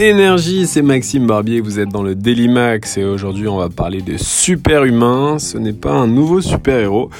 Énergie, 0.00 0.68
c'est 0.68 0.80
Maxime 0.80 1.26
Barbier, 1.26 1.60
vous 1.60 1.80
êtes 1.80 1.88
dans 1.88 2.04
le 2.04 2.14
Daily 2.14 2.46
Max 2.46 2.96
et 2.98 3.02
aujourd'hui 3.02 3.48
on 3.48 3.56
va 3.56 3.68
parler 3.68 4.00
de 4.00 4.16
super 4.16 4.84
humain. 4.84 5.40
Ce 5.40 5.58
n'est 5.58 5.72
pas 5.72 5.90
un 5.90 6.06
nouveau 6.06 6.40
super-héros, 6.40 7.10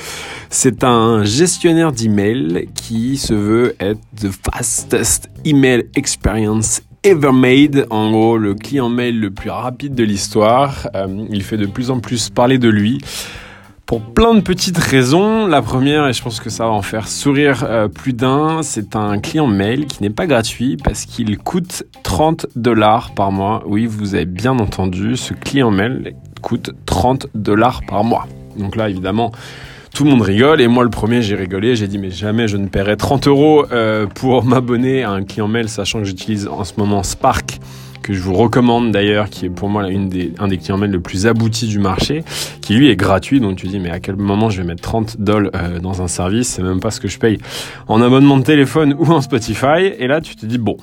c'est 0.49 0.85
un 0.85 1.25
gestionnaire 1.25 1.91
d'email 1.91 2.69
qui 2.77 3.17
se 3.17 3.35
veut 3.35 3.75
être 3.81 3.99
the 4.17 4.29
fastest 4.31 5.29
email 5.45 5.87
experience 5.97 6.81
ever 7.03 7.33
made. 7.33 7.85
En 7.91 8.13
gros, 8.13 8.39
le 8.39 8.55
client 8.55 8.89
mail 8.89 9.19
le 9.19 9.31
plus 9.33 9.51
rapide 9.51 9.97
de 9.97 10.05
l'histoire. 10.05 10.89
Euh, 10.95 11.27
il 11.31 11.43
fait 11.43 11.57
de 11.57 11.67
plus 11.67 11.91
en 11.91 11.99
plus 11.99 12.31
parler 12.31 12.59
de 12.59 12.69
lui. 12.69 13.01
Pour 13.89 14.03
plein 14.03 14.35
de 14.35 14.41
petites 14.43 14.77
raisons. 14.77 15.47
La 15.47 15.63
première, 15.63 16.07
et 16.09 16.13
je 16.13 16.23
pense 16.23 16.41
que 16.41 16.51
ça 16.51 16.65
va 16.65 16.73
en 16.73 16.83
faire 16.83 17.09
sourire 17.09 17.65
euh, 17.67 17.89
plus 17.89 18.13
d'un, 18.13 18.63
c'est 18.63 18.95
un 18.95 19.19
client 19.19 19.47
mail 19.47 19.87
qui 19.87 20.03
n'est 20.03 20.11
pas 20.11 20.27
gratuit 20.27 20.77
parce 20.77 21.07
qu'il 21.07 21.39
coûte 21.39 21.85
30 22.03 22.49
dollars 22.55 23.13
par 23.15 23.33
mois. 23.33 23.63
Oui, 23.65 23.87
vous 23.87 24.15
avez 24.15 24.27
bien 24.27 24.59
entendu, 24.59 25.17
ce 25.17 25.33
client 25.33 25.71
mail 25.71 26.15
coûte 26.43 26.73
30 26.85 27.29
dollars 27.35 27.81
par 27.89 28.05
mois. 28.05 28.27
Donc 28.59 28.77
là, 28.77 28.91
évidemment, 28.91 29.33
tout 29.95 30.05
le 30.05 30.11
monde 30.11 30.21
rigole 30.21 30.61
et 30.61 30.69
moi 30.69 30.85
le 30.85 30.91
premier 30.91 31.23
j'ai 31.23 31.35
rigolé, 31.35 31.75
j'ai 31.75 31.89
dit 31.89 31.97
mais 31.97 32.11
jamais 32.11 32.47
je 32.47 32.59
ne 32.59 32.69
paierai 32.69 32.99
30 32.99 33.27
euros 33.27 33.65
euh, 33.73 34.07
pour 34.07 34.45
m'abonner 34.45 35.03
à 35.03 35.13
un 35.13 35.25
client 35.25 35.49
mail 35.49 35.71
sachant 35.71 36.01
que 36.01 36.05
j'utilise 36.05 36.47
en 36.47 36.63
ce 36.65 36.75
moment 36.77 37.03
Spark 37.03 37.59
que 38.03 38.13
je 38.13 38.21
vous 38.21 38.35
recommande 38.35 38.93
d'ailleurs, 38.93 39.29
qui 39.29 39.47
est 39.47 39.51
pour 39.51 39.69
moi 39.69 39.89
une 39.89 40.09
des, 40.09 40.33
un 40.39 40.49
des 40.49 40.59
clients 40.59 40.79
mail 40.79 40.91
le 40.91 41.01
plus 41.01 41.27
abouti 41.27 41.67
du 41.67 41.79
marché, 41.79 42.25
qui 42.61 42.75
lui 42.75 42.89
est 42.89 42.97
gratuit. 42.97 43.41
Donc 43.41 43.57
tu 43.57 43.67
dis, 43.67 43.79
mais 43.79 43.91
à 43.91 44.01
quel 44.01 44.17
moment 44.17 44.51
je 44.51 44.63
vais 44.63 44.67
mettre 44.67 44.83
30 44.83 45.21
dollars 45.21 45.51
euh, 45.55 45.79
dans 45.79 46.03
un 46.03 46.09
service? 46.09 46.49
C'est 46.49 46.63
même 46.63 46.81
pas 46.81 46.91
ce 46.91 47.01
que 47.01 47.09
je 47.09 47.19
paye 47.19 47.39
en 47.87 48.01
abonnement 48.01 48.39
de 48.39 48.45
téléphone 48.45 48.95
ou 48.99 49.07
en 49.13 49.21
Spotify. 49.21 49.93
Et 49.99 50.07
là, 50.07 50.21
tu 50.21 50.37
te 50.37 50.47
dis, 50.47 50.59
bon, 50.59 50.77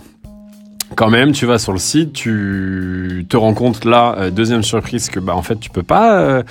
quand 0.96 1.10
même, 1.10 1.32
tu 1.32 1.46
vas 1.46 1.58
sur 1.58 1.74
le 1.74 1.80
site, 1.80 2.14
tu 2.14 3.26
te 3.28 3.36
rends 3.36 3.54
compte 3.54 3.86
là, 3.86 4.16
euh, 4.18 4.30
deuxième 4.30 4.64
surprise, 4.64 5.10
que 5.10 5.20
bah 5.20 5.36
en 5.36 5.42
fait 5.42 5.60
tu 5.60 5.70
peux 5.70 5.84
pas 5.84 6.20
euh, 6.20 6.44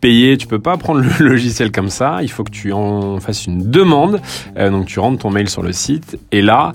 payer, 0.00 0.36
tu 0.36 0.46
peux 0.46 0.58
pas 0.58 0.76
prendre 0.76 1.00
le 1.00 1.10
logiciel 1.28 1.70
comme 1.70 1.90
ça. 1.90 2.18
Il 2.22 2.30
faut 2.30 2.42
que 2.42 2.50
tu 2.50 2.72
en 2.72 3.20
fasses 3.20 3.46
une 3.46 3.70
demande. 3.70 4.20
donc 4.56 4.86
tu 4.86 4.98
rentres 4.98 5.22
ton 5.22 5.30
mail 5.30 5.48
sur 5.48 5.62
le 5.62 5.72
site 5.72 6.18
et 6.32 6.42
là. 6.42 6.72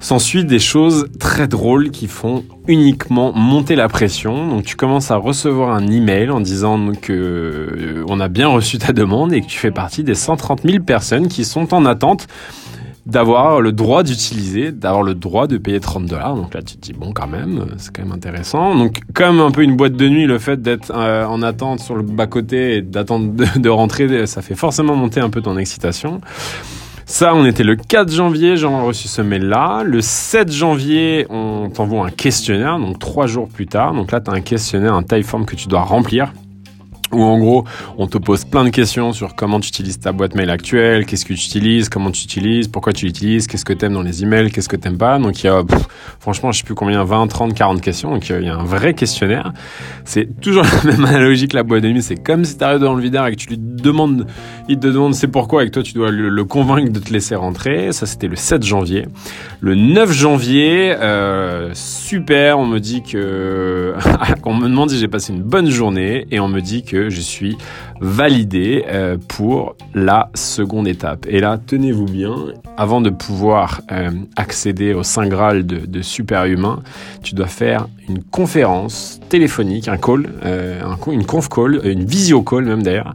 S'ensuit 0.00 0.44
des 0.44 0.58
choses 0.58 1.08
très 1.18 1.46
drôles 1.46 1.90
qui 1.90 2.06
font 2.08 2.42
uniquement 2.66 3.32
monter 3.34 3.76
la 3.76 3.88
pression. 3.88 4.48
Donc 4.48 4.64
tu 4.64 4.74
commences 4.74 5.10
à 5.10 5.16
recevoir 5.16 5.74
un 5.74 5.86
email 5.86 6.30
en 6.30 6.40
disant 6.40 6.92
que 7.00 7.12
euh, 7.12 8.04
on 8.08 8.18
a 8.18 8.28
bien 8.28 8.48
reçu 8.48 8.78
ta 8.78 8.92
demande 8.92 9.32
et 9.32 9.42
que 9.42 9.46
tu 9.46 9.58
fais 9.58 9.70
partie 9.70 10.02
des 10.02 10.14
130 10.14 10.62
000 10.62 10.82
personnes 10.82 11.28
qui 11.28 11.44
sont 11.44 11.74
en 11.74 11.84
attente 11.84 12.26
d'avoir 13.06 13.60
le 13.60 13.72
droit 13.72 14.02
d'utiliser, 14.02 14.72
d'avoir 14.72 15.02
le 15.02 15.14
droit 15.14 15.46
de 15.46 15.58
payer 15.58 15.80
30 15.80 16.06
dollars. 16.06 16.36
Donc 16.36 16.54
là, 16.54 16.62
tu 16.62 16.76
te 16.76 16.80
dis, 16.80 16.92
bon, 16.92 17.12
quand 17.12 17.26
même, 17.26 17.66
c'est 17.78 17.94
quand 17.94 18.02
même 18.02 18.12
intéressant. 18.12 18.74
Donc, 18.74 19.00
comme 19.14 19.40
un 19.40 19.50
peu 19.50 19.62
une 19.62 19.76
boîte 19.76 19.94
de 19.94 20.08
nuit, 20.08 20.26
le 20.26 20.38
fait 20.38 20.60
d'être 20.60 20.92
euh, 20.94 21.24
en 21.24 21.42
attente 21.42 21.80
sur 21.80 21.96
le 21.96 22.02
bas-côté 22.02 22.76
et 22.76 22.82
d'attendre 22.82 23.32
de, 23.56 23.68
rentrer, 23.68 24.26
ça 24.26 24.42
fait 24.42 24.54
forcément 24.54 24.96
monter 24.96 25.20
un 25.20 25.30
peu 25.30 25.40
ton 25.40 25.56
excitation. 25.56 26.20
Ça, 27.10 27.34
on 27.34 27.44
était 27.44 27.64
le 27.64 27.74
4 27.74 28.12
janvier, 28.12 28.56
j'ai 28.56 28.66
reçu 28.66 29.08
ce 29.08 29.20
mail-là. 29.20 29.82
Le 29.84 30.00
7 30.00 30.52
janvier, 30.52 31.26
on 31.28 31.68
t'envoie 31.68 32.06
un 32.06 32.10
questionnaire, 32.10 32.78
donc 32.78 33.00
trois 33.00 33.26
jours 33.26 33.48
plus 33.48 33.66
tard. 33.66 33.94
Donc 33.94 34.12
là, 34.12 34.20
tu 34.20 34.30
as 34.30 34.34
un 34.34 34.40
questionnaire, 34.40 34.94
un 34.94 35.02
typeform 35.02 35.44
que 35.44 35.56
tu 35.56 35.66
dois 35.66 35.80
remplir 35.80 36.32
où 37.12 37.22
en 37.22 37.38
gros, 37.38 37.64
on 37.98 38.06
te 38.06 38.18
pose 38.18 38.44
plein 38.44 38.64
de 38.64 38.70
questions 38.70 39.12
sur 39.12 39.34
comment 39.34 39.60
tu 39.60 39.68
utilises 39.68 39.98
ta 39.98 40.12
boîte 40.12 40.34
mail 40.34 40.50
actuelle, 40.50 41.06
qu'est-ce 41.06 41.24
que 41.24 41.34
tu 41.34 41.44
utilises, 41.44 41.88
comment 41.88 42.10
tu 42.10 42.24
utilises, 42.24 42.68
pourquoi 42.68 42.92
tu 42.92 43.06
l'utilises, 43.06 43.46
qu'est-ce 43.46 43.64
que 43.64 43.72
t'aimes 43.72 43.94
dans 43.94 44.02
les 44.02 44.22
emails, 44.22 44.50
qu'est-ce 44.50 44.68
que 44.68 44.76
t'aimes 44.76 44.98
pas. 44.98 45.18
Donc 45.18 45.42
il 45.42 45.46
y 45.46 45.50
a, 45.50 45.62
franchement, 46.20 46.52
je 46.52 46.58
sais 46.58 46.64
plus 46.64 46.74
combien, 46.74 47.02
20, 47.02 47.26
30, 47.26 47.54
40 47.54 47.80
questions. 47.80 48.10
Donc 48.10 48.28
il 48.28 48.44
y 48.44 48.48
a 48.48 48.56
un 48.56 48.64
vrai 48.64 48.94
questionnaire. 48.94 49.52
C'est 50.04 50.40
toujours 50.40 50.64
la 50.84 50.92
même 50.92 51.04
analogie 51.04 51.48
que 51.48 51.56
la 51.56 51.62
boîte 51.62 51.82
de. 51.82 52.00
C'est 52.00 52.22
comme 52.22 52.44
si 52.44 52.56
t'arrives 52.56 52.80
dans 52.80 52.94
le 52.94 53.02
videur 53.02 53.26
et 53.26 53.32
que 53.32 53.36
tu 53.36 53.48
lui 53.48 53.58
demandes, 53.58 54.26
il 54.68 54.78
te 54.78 54.86
demande 54.86 55.14
c'est 55.14 55.28
pourquoi 55.28 55.64
et 55.64 55.66
que 55.66 55.72
toi 55.72 55.82
tu 55.82 55.94
dois 55.94 56.10
le, 56.10 56.44
convaincre 56.44 56.92
de 56.92 57.00
te 57.00 57.12
laisser 57.12 57.34
rentrer. 57.34 57.92
Ça, 57.92 58.06
c'était 58.06 58.28
le 58.28 58.36
7 58.36 58.62
janvier. 58.62 59.06
Le 59.60 59.74
9 59.74 60.12
janvier, 60.12 60.94
euh, 60.98 61.70
super, 61.74 62.58
on 62.58 62.66
me 62.66 62.78
dit 62.78 63.02
que, 63.02 63.94
on 64.44 64.54
me 64.54 64.68
demande 64.68 64.90
si 64.90 64.98
j'ai 64.98 65.08
passé 65.08 65.32
une 65.32 65.42
bonne 65.42 65.68
journée 65.68 66.26
et 66.30 66.40
on 66.40 66.48
me 66.48 66.60
dit 66.60 66.82
que 66.82 66.99
je 67.08 67.20
suis 67.20 67.56
validé 68.00 68.84
euh, 68.88 69.16
pour 69.28 69.76
la 69.94 70.30
seconde 70.34 70.88
étape. 70.88 71.26
Et 71.28 71.40
là, 71.40 71.58
tenez-vous 71.64 72.04
bien, 72.04 72.34
avant 72.76 73.00
de 73.00 73.10
pouvoir 73.10 73.80
euh, 73.90 74.10
accéder 74.36 74.92
au 74.92 75.02
Saint 75.02 75.28
Graal 75.28 75.66
de, 75.66 75.86
de 75.86 76.02
Super 76.02 76.44
Humain, 76.44 76.82
tu 77.22 77.34
dois 77.34 77.46
faire 77.46 77.88
une 78.08 78.22
conférence 78.22 79.20
téléphonique, 79.28 79.88
un 79.88 79.96
call, 79.96 80.28
euh, 80.44 80.82
une 81.10 81.24
conf 81.24 81.48
call, 81.48 81.80
une 81.84 82.04
visio 82.04 82.42
call 82.42 82.64
même 82.64 82.82
d'ailleurs, 82.82 83.14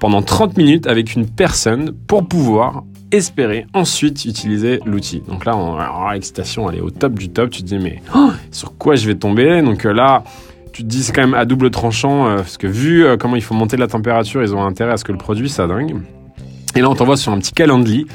pendant 0.00 0.22
30 0.22 0.56
minutes 0.56 0.86
avec 0.86 1.14
une 1.14 1.26
personne 1.26 1.92
pour 2.06 2.26
pouvoir 2.26 2.84
espérer 3.12 3.66
ensuite 3.74 4.24
utiliser 4.24 4.80
l'outil. 4.84 5.22
Donc 5.28 5.44
là, 5.44 6.12
l'excitation, 6.12 6.70
elle 6.70 6.78
est 6.78 6.80
au 6.80 6.90
top 6.90 7.14
du 7.14 7.28
top. 7.28 7.50
Tu 7.50 7.62
te 7.62 7.66
dis, 7.66 7.78
mais 7.78 8.00
oh, 8.14 8.30
sur 8.50 8.76
quoi 8.76 8.96
je 8.96 9.06
vais 9.06 9.14
tomber? 9.14 9.62
Donc 9.62 9.84
là, 9.84 10.24
tu 10.72 10.82
te 10.82 10.88
dis 10.88 11.02
c'est 11.02 11.12
quand 11.12 11.22
même 11.22 11.34
à 11.34 11.44
double 11.44 11.70
tranchant 11.70 12.26
euh, 12.26 12.36
parce 12.36 12.58
que 12.58 12.66
vu 12.66 13.04
euh, 13.04 13.16
comment 13.16 13.36
il 13.36 13.42
faut 13.42 13.54
monter 13.54 13.76
la 13.76 13.86
température, 13.86 14.42
ils 14.42 14.54
ont 14.54 14.64
intérêt 14.64 14.92
à 14.92 14.96
ce 14.96 15.04
que 15.04 15.12
le 15.12 15.18
produit 15.18 15.48
ça 15.48 15.66
dingue. 15.66 15.96
Et 16.74 16.80
là 16.80 16.90
on 16.90 16.94
t'envoie 16.94 17.16
sur 17.16 17.32
un 17.32 17.38
petit 17.38 17.52
Calendly. 17.52 18.06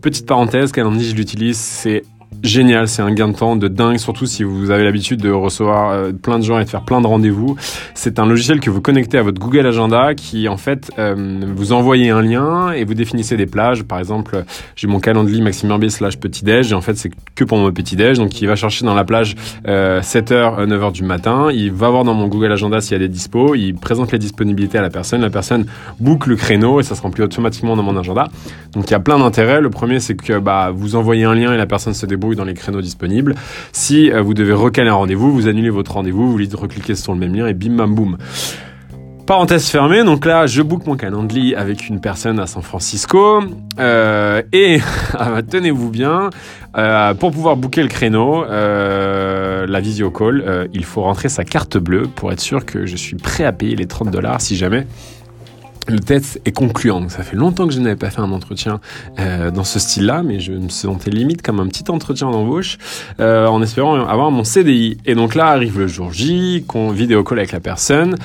Petite 0.00 0.26
parenthèse, 0.26 0.72
Calendly 0.72 1.10
je 1.10 1.16
l'utilise, 1.16 1.58
c'est 1.58 2.04
génial, 2.42 2.88
c'est 2.88 3.02
un 3.02 3.12
gain 3.12 3.28
de 3.28 3.36
temps 3.36 3.56
de 3.56 3.68
dingue, 3.68 3.98
surtout 3.98 4.26
si 4.26 4.42
vous 4.42 4.70
avez 4.70 4.84
l'habitude 4.84 5.20
de 5.20 5.30
recevoir 5.30 5.90
euh, 5.90 6.12
plein 6.12 6.38
de 6.38 6.44
gens 6.44 6.58
et 6.58 6.64
de 6.64 6.68
faire 6.68 6.84
plein 6.84 7.00
de 7.00 7.06
rendez-vous. 7.06 7.56
C'est 7.94 8.18
un 8.18 8.26
logiciel 8.26 8.60
que 8.60 8.70
vous 8.70 8.80
connectez 8.80 9.18
à 9.18 9.22
votre 9.22 9.40
Google 9.40 9.66
Agenda 9.66 10.14
qui 10.14 10.48
en 10.48 10.56
fait 10.56 10.90
euh, 10.98 11.40
vous 11.54 11.72
envoyez 11.72 12.10
un 12.10 12.22
lien 12.22 12.72
et 12.72 12.84
vous 12.84 12.94
définissez 12.94 13.36
des 13.36 13.46
plages. 13.46 13.82
Par 13.82 13.98
exemple, 13.98 14.44
j'ai 14.76 14.86
mon 14.86 15.00
calendrier 15.00 15.40
Maxime 15.40 15.70
Herbier 15.70 15.90
slash 15.90 16.18
petit 16.18 16.44
déj 16.44 16.72
et 16.72 16.74
en 16.74 16.80
fait 16.80 16.96
c'est 16.96 17.10
que 17.34 17.44
pour 17.44 17.58
mon 17.58 17.72
petit 17.72 17.96
déj. 17.96 18.18
Donc 18.18 18.40
il 18.40 18.46
va 18.46 18.56
chercher 18.56 18.84
dans 18.84 18.94
la 18.94 19.04
plage 19.04 19.34
7h, 19.64 20.32
euh, 20.32 20.66
9h 20.66 20.92
du 20.92 21.02
matin. 21.02 21.48
Il 21.52 21.72
va 21.72 21.90
voir 21.90 22.04
dans 22.04 22.14
mon 22.14 22.28
Google 22.28 22.52
Agenda 22.52 22.80
s'il 22.80 22.92
y 22.92 22.96
a 22.96 23.00
des 23.00 23.08
dispos. 23.08 23.54
Il 23.54 23.74
présente 23.74 24.12
les 24.12 24.18
disponibilités 24.18 24.78
à 24.78 24.82
la 24.82 24.90
personne. 24.90 25.22
La 25.22 25.30
personne 25.30 25.66
book 25.98 26.26
le 26.26 26.36
créneau 26.36 26.80
et 26.80 26.82
ça 26.82 26.94
se 26.94 27.02
remplit 27.02 27.22
automatiquement 27.24 27.74
dans 27.74 27.82
mon 27.82 27.96
agenda. 27.96 28.28
Donc 28.72 28.88
il 28.88 28.92
y 28.92 28.94
a 28.94 29.00
plein 29.00 29.18
d'intérêts. 29.18 29.60
Le 29.60 29.70
premier 29.70 29.98
c'est 29.98 30.14
que 30.14 30.38
bah, 30.38 30.70
vous 30.72 30.94
envoyez 30.94 31.24
un 31.24 31.34
lien 31.34 31.52
et 31.52 31.56
la 31.56 31.66
personne 31.66 31.94
se 31.94 32.06
débrouille 32.06 32.17
dans 32.18 32.44
les 32.44 32.54
créneaux 32.54 32.80
disponibles. 32.80 33.34
Si 33.72 34.10
euh, 34.10 34.22
vous 34.22 34.34
devez 34.34 34.52
recaler 34.52 34.90
un 34.90 34.94
rendez-vous, 34.94 35.32
vous 35.32 35.48
annulez 35.48 35.70
votre 35.70 35.92
rendez-vous, 35.92 36.32
vous 36.32 36.38
recliquez 36.56 36.94
sur 36.94 37.12
le 37.12 37.18
même 37.18 37.34
lien 37.34 37.46
et 37.46 37.54
bim 37.54 37.76
bam 37.76 37.94
boum. 37.94 38.18
Parenthèse 39.26 39.68
fermée, 39.68 40.04
donc 40.04 40.24
là 40.24 40.46
je 40.46 40.62
book 40.62 40.86
mon 40.86 40.96
calendrier 40.96 41.54
avec 41.54 41.88
une 41.88 42.00
personne 42.00 42.40
à 42.40 42.46
San 42.46 42.62
Francisco 42.62 43.42
euh, 43.78 44.40
et 44.54 44.80
ah, 45.18 45.42
tenez-vous 45.42 45.90
bien, 45.90 46.30
euh, 46.78 47.12
pour 47.12 47.32
pouvoir 47.32 47.56
booker 47.56 47.82
le 47.82 47.88
créneau, 47.88 48.44
la 48.46 49.80
visio 49.80 50.10
call, 50.10 50.68
il 50.72 50.84
faut 50.84 51.02
rentrer 51.02 51.28
sa 51.28 51.44
carte 51.44 51.76
bleue 51.76 52.08
pour 52.14 52.32
être 52.32 52.40
sûr 52.40 52.64
que 52.64 52.86
je 52.86 52.96
suis 52.96 53.16
prêt 53.16 53.44
à 53.44 53.52
payer 53.52 53.76
les 53.76 53.86
30 53.86 54.10
dollars 54.10 54.40
si 54.40 54.56
jamais 54.56 54.86
le 55.88 56.00
test 56.00 56.40
est 56.44 56.52
concluant. 56.52 57.00
Donc 57.00 57.10
ça 57.10 57.22
fait 57.22 57.36
longtemps 57.36 57.66
que 57.66 57.72
je 57.72 57.80
n'avais 57.80 57.96
pas 57.96 58.10
fait 58.10 58.20
un 58.20 58.30
entretien 58.30 58.80
euh, 59.18 59.50
dans 59.50 59.64
ce 59.64 59.78
style-là, 59.78 60.22
mais 60.22 60.40
je 60.40 60.52
me 60.52 60.68
sentais 60.68 61.10
limite 61.10 61.42
comme 61.42 61.60
un 61.60 61.66
petit 61.66 61.84
entretien 61.90 62.30
d'embauche 62.30 62.78
euh, 63.20 63.46
en 63.46 63.62
espérant 63.62 64.06
avoir 64.06 64.30
mon 64.30 64.44
CDI. 64.44 64.98
Et 65.06 65.14
donc 65.14 65.34
là 65.34 65.46
arrive 65.46 65.78
le 65.78 65.86
jour 65.86 66.12
J, 66.12 66.64
qu'on 66.66 66.90
vidéo 66.90 67.24
call 67.24 67.38
avec 67.38 67.52
la 67.52 67.60
personne. 67.60 68.16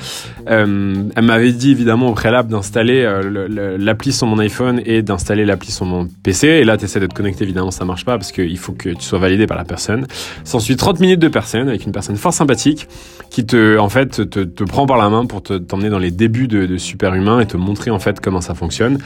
Euh, 0.48 1.04
elle 1.16 1.24
m'avait 1.24 1.52
dit 1.52 1.70
évidemment 1.70 2.08
au 2.08 2.14
préalable 2.14 2.50
d'installer 2.50 3.02
euh, 3.02 3.76
l'appli 3.78 4.12
sur 4.12 4.26
mon 4.26 4.38
iPhone 4.38 4.80
et 4.84 5.02
d'installer 5.02 5.44
l'appli 5.44 5.72
sur 5.72 5.86
mon 5.86 6.08
PC. 6.22 6.48
Et 6.48 6.64
là 6.64 6.76
tu 6.76 6.84
essaies 6.84 7.00
de 7.00 7.06
te 7.06 7.14
connecter, 7.14 7.44
évidemment 7.44 7.70
ça 7.70 7.84
marche 7.84 8.04
pas 8.04 8.18
parce 8.18 8.32
qu'il 8.32 8.58
faut 8.58 8.72
que 8.72 8.90
tu 8.90 9.02
sois 9.02 9.18
validé 9.18 9.46
par 9.46 9.56
la 9.56 9.64
personne. 9.64 10.06
S'ensuit 10.44 10.76
30 10.76 11.00
minutes 11.00 11.20
de 11.20 11.28
personne 11.28 11.68
avec 11.68 11.84
une 11.86 11.92
personne 11.92 12.16
fort 12.16 12.34
sympathique 12.34 12.88
qui 13.30 13.46
te 13.46 13.78
en 13.78 13.88
fait 13.88 14.28
te, 14.30 14.40
te 14.40 14.64
prend 14.64 14.86
par 14.86 14.98
la 14.98 15.08
main 15.08 15.26
pour 15.26 15.42
t'emmener 15.42 15.88
dans 15.88 15.98
les 15.98 16.10
débuts 16.10 16.48
de, 16.48 16.66
de 16.66 16.76
Super 16.76 17.14
Humain 17.14 17.40
et 17.54 17.58
montrer 17.58 17.90
en 17.90 17.98
fait 17.98 18.20
comment 18.20 18.40
ça 18.40 18.54
fonctionne. 18.54 18.98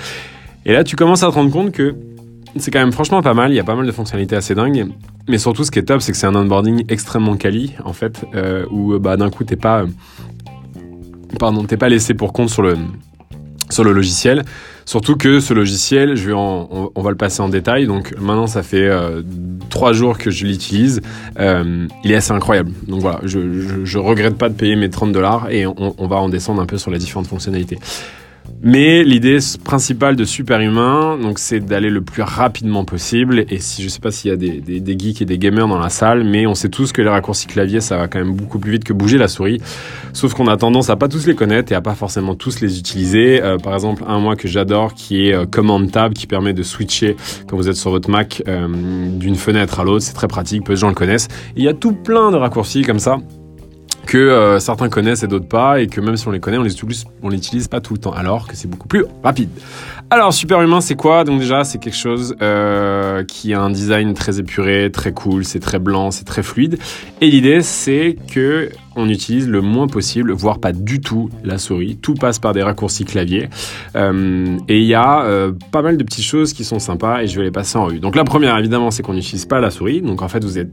Et 0.67 0.73
là, 0.73 0.85
tu 0.85 0.97
commences 0.97 1.23
à 1.23 1.29
te 1.29 1.33
rendre 1.33 1.51
compte 1.51 1.73
que 1.73 1.95
c'est 2.57 2.71
quand 2.71 2.81
même 2.81 2.93
franchement 2.93 3.23
pas 3.23 3.35
mal. 3.35 3.53
Il 3.53 3.55
y 3.55 3.61
a 3.61 3.65
pas 3.65 3.75
mal 3.75 3.87
de 3.87 3.93
fonctionnalités 3.93 4.37
assez 4.37 4.55
dingues. 4.55 4.89
Mais 5.29 5.39
surtout, 5.39 5.65
ce 5.65 5.71
qui 5.71 5.79
est 5.79 5.85
top, 5.85 6.01
c'est 6.01 6.13
que 6.13 6.19
c'est 6.19 6.27
un 6.27 6.35
onboarding 6.35 6.85
extrêmement 6.89 7.37
quali, 7.37 7.75
en 7.85 7.93
fait, 7.93 8.25
euh, 8.35 8.65
où 8.71 8.99
bah, 8.99 9.17
d'un 9.17 9.31
coup, 9.31 9.45
t'es 9.45 9.57
pas, 9.57 9.85
pardon, 11.39 11.65
t'es 11.65 11.77
pas 11.77 11.89
laissé 11.89 12.15
pour 12.15 12.33
compte 12.33 12.49
sur 12.49 12.63
le, 12.63 12.77
sur 13.71 13.85
le 13.85 13.93
logiciel. 13.93 14.45
Surtout 14.87 15.17
que 15.17 15.41
ce 15.41 15.53
logiciel, 15.53 16.17
je 16.17 16.29
vais 16.29 16.33
on, 16.33 16.91
va 16.97 17.11
le 17.11 17.17
passer 17.17 17.43
en 17.43 17.51
détail. 17.51 17.87
Donc 17.87 18.15
maintenant, 18.19 18.47
ça 18.47 18.63
fait 18.63 18.89
euh, 18.89 19.23
trois 19.69 19.93
jours 19.93 20.17
que 20.17 20.31
je 20.31 20.47
l'utilise. 20.47 21.03
Euh, 21.39 21.87
il 22.05 22.13
est 22.13 22.15
assez 22.15 22.33
incroyable. 22.33 22.73
Donc 22.87 23.01
voilà, 23.01 23.21
je, 23.23 23.85
je, 23.85 23.99
regrette 23.99 24.39
pas 24.39 24.49
de 24.49 24.55
payer 24.55 24.77
mes 24.77 24.89
30 24.89 25.13
dollars 25.13 25.51
et 25.51 25.67
on, 25.67 25.95
on 25.99 26.07
va 26.07 26.17
en 26.17 26.31
descendre 26.31 26.63
un 26.63 26.67
peu 26.67 26.79
sur 26.79 26.91
les 26.91 26.99
différentes 26.99 27.27
fonctionnalités. 27.27 27.79
Mais 28.61 29.05
l'idée 29.05 29.39
principale 29.63 30.17
de 30.17 30.25
Superhumain, 30.25 31.17
donc, 31.17 31.39
c'est 31.39 31.61
d'aller 31.61 31.91
le 31.91 32.01
plus 32.01 32.23
rapidement 32.23 32.85
possible. 32.85 33.45
Et 33.51 33.61
si 33.61 33.85
je 33.85 33.89
sais 33.89 34.01
pas 34.01 34.11
s'il 34.11 34.31
y 34.31 34.35
a 34.35 34.37
des, 34.37 34.99
geeks 34.99 35.23
et 35.23 35.25
des 35.25 35.39
gamers 35.39 35.69
dans 35.69 35.79
la 35.79 35.91
salle, 35.91 36.25
mais 36.25 36.47
on 36.47 36.55
sait 36.55 36.69
tous 36.69 36.93
que 36.93 37.01
les 37.01 37.09
raccourcis 37.09 37.47
clavier, 37.47 37.81
ça 37.81 37.97
va 37.97 38.09
quand 38.09 38.19
même 38.19 38.35
beaucoup 38.35 38.59
plus 38.59 38.73
vite 38.73 38.85
que 38.85 38.93
bouger 38.93 39.17
la 39.17 39.29
souris. 39.29 39.61
Sauf 40.13 40.35
qu'on 40.35 40.49
a 40.49 40.57
tendance 40.57 40.91
à 40.91 40.97
pas 40.97 41.09
tous 41.09 41.27
les 41.27 41.37
connaître 41.37 41.71
et 41.71 41.77
à 41.77 41.81
pas 41.81 41.95
forcément 41.95 42.35
tous 42.35 42.61
les 42.61 42.79
utiliser. 42.79 43.41
Euh, 43.43 43.59
par 43.59 43.75
exemple, 43.75 44.03
un 44.07 44.19
moi 44.19 44.35
que 44.35 44.49
j'adore, 44.49 44.95
qui 44.95 45.29
est 45.29 45.35
euh, 45.35 45.47
Command 45.47 45.89
Tab, 45.91 46.13
qui 46.13 46.27
permet 46.27 46.53
de 46.53 46.65
switcher 46.65 47.17
quand 47.47 47.57
vous 47.57 47.69
êtes 47.69 47.77
sur 47.77 47.91
votre 47.91 48.11
Mac 48.11 48.43
euh, 48.49 48.67
d'une 48.69 49.37
fenêtre 49.37 49.79
à 49.79 49.85
l'autre. 49.85 50.05
C'est 50.05 50.15
très 50.15 50.29
pratique, 50.29 50.65
peu 50.65 50.73
de 50.73 50.79
gens 50.79 50.89
le 50.89 50.95
connaissent. 50.95 51.29
il 51.57 51.63
y 51.63 51.69
a 51.69 51.75
tout 51.75 51.93
plein 51.93 52.33
de 52.33 52.37
raccourcis 52.37 52.83
comme 52.83 52.99
ça 52.99 53.19
que 54.09 54.17
euh, 54.17 54.59
certains 54.59 54.89
connaissent 54.89 55.23
et 55.23 55.29
d'autres 55.29 55.47
pas, 55.47 55.81
et 55.81 55.87
que 55.87 56.01
même 56.01 56.17
si 56.17 56.27
on 56.27 56.31
les 56.31 56.41
connaît, 56.41 56.57
on 56.57 56.63
les 56.63 56.75
utilise, 57.37 57.69
pas 57.69 57.81
tout 57.81 57.93
le 57.93 58.01
temps, 58.01 58.13
alors 58.13 58.49
que 58.49 58.57
c'est 58.57 58.67
beaucoup 58.67 58.89
plus 58.89 59.05
rapide. 59.23 59.51
Alors, 60.09 60.33
Superhumain, 60.33 60.81
c'est 60.81 60.95
quoi? 60.97 61.25
Donc 61.25 61.41
déjà, 61.41 61.63
c'est 61.63 61.79
quelque 61.79 61.97
chose 61.97 62.35
euh, 62.41 63.23
qui 63.25 63.53
a 63.53 63.61
un 63.61 63.69
design 63.69 64.15
très 64.15 64.41
épuré, 64.41 64.91
très 64.91 65.13
cool, 65.13 65.45
c'est 65.45 65.61
très 65.61 65.79
blanc, 65.79 66.11
c'est 66.11 66.25
très 66.25 66.43
fluide. 66.43 66.79
Et 67.21 67.31
l'idée, 67.31 67.61
c'est 67.61 68.17
que 68.33 68.71
on 68.99 69.09
utilise 69.09 69.49
le 69.49 69.63
moins 69.63 69.87
possible, 69.87 70.33
voire 70.33 70.59
pas 70.59 70.73
du 70.73 71.01
tout, 71.01 71.31
la 71.45 71.57
souris. 71.57 71.97
Tout 71.97 72.15
passe 72.15 72.39
par 72.39 72.53
des 72.53 72.63
raccourcis 72.63 73.05
clavier. 73.05 73.49
Euh, 73.95 74.59
et 74.69 74.79
il 74.79 74.85
y 74.85 74.95
a 74.95 75.23
euh, 75.23 75.53
pas 75.71 75.83
mal 75.83 75.97
de 75.97 76.03
petites 76.03 76.25
choses 76.25 76.53
qui 76.53 76.65
sont 76.65 76.81
sympas 76.81 77.23
et 77.23 77.29
je 77.29 77.39
vais 77.39 77.45
les 77.45 77.51
passer 77.53 77.79
en 77.79 77.85
revue. 77.85 78.01
Donc 78.01 78.17
la 78.17 78.25
première, 78.25 78.59
évidemment, 78.59 78.91
c'est 78.91 79.03
qu'on 79.03 79.15
n'utilise 79.15 79.47
pas 79.47 79.61
la 79.61 79.71
souris. 79.71 80.03
Donc 80.03 80.21
en 80.21 80.29
fait, 80.29 80.45
vous 80.45 80.59
êtes 80.59 80.73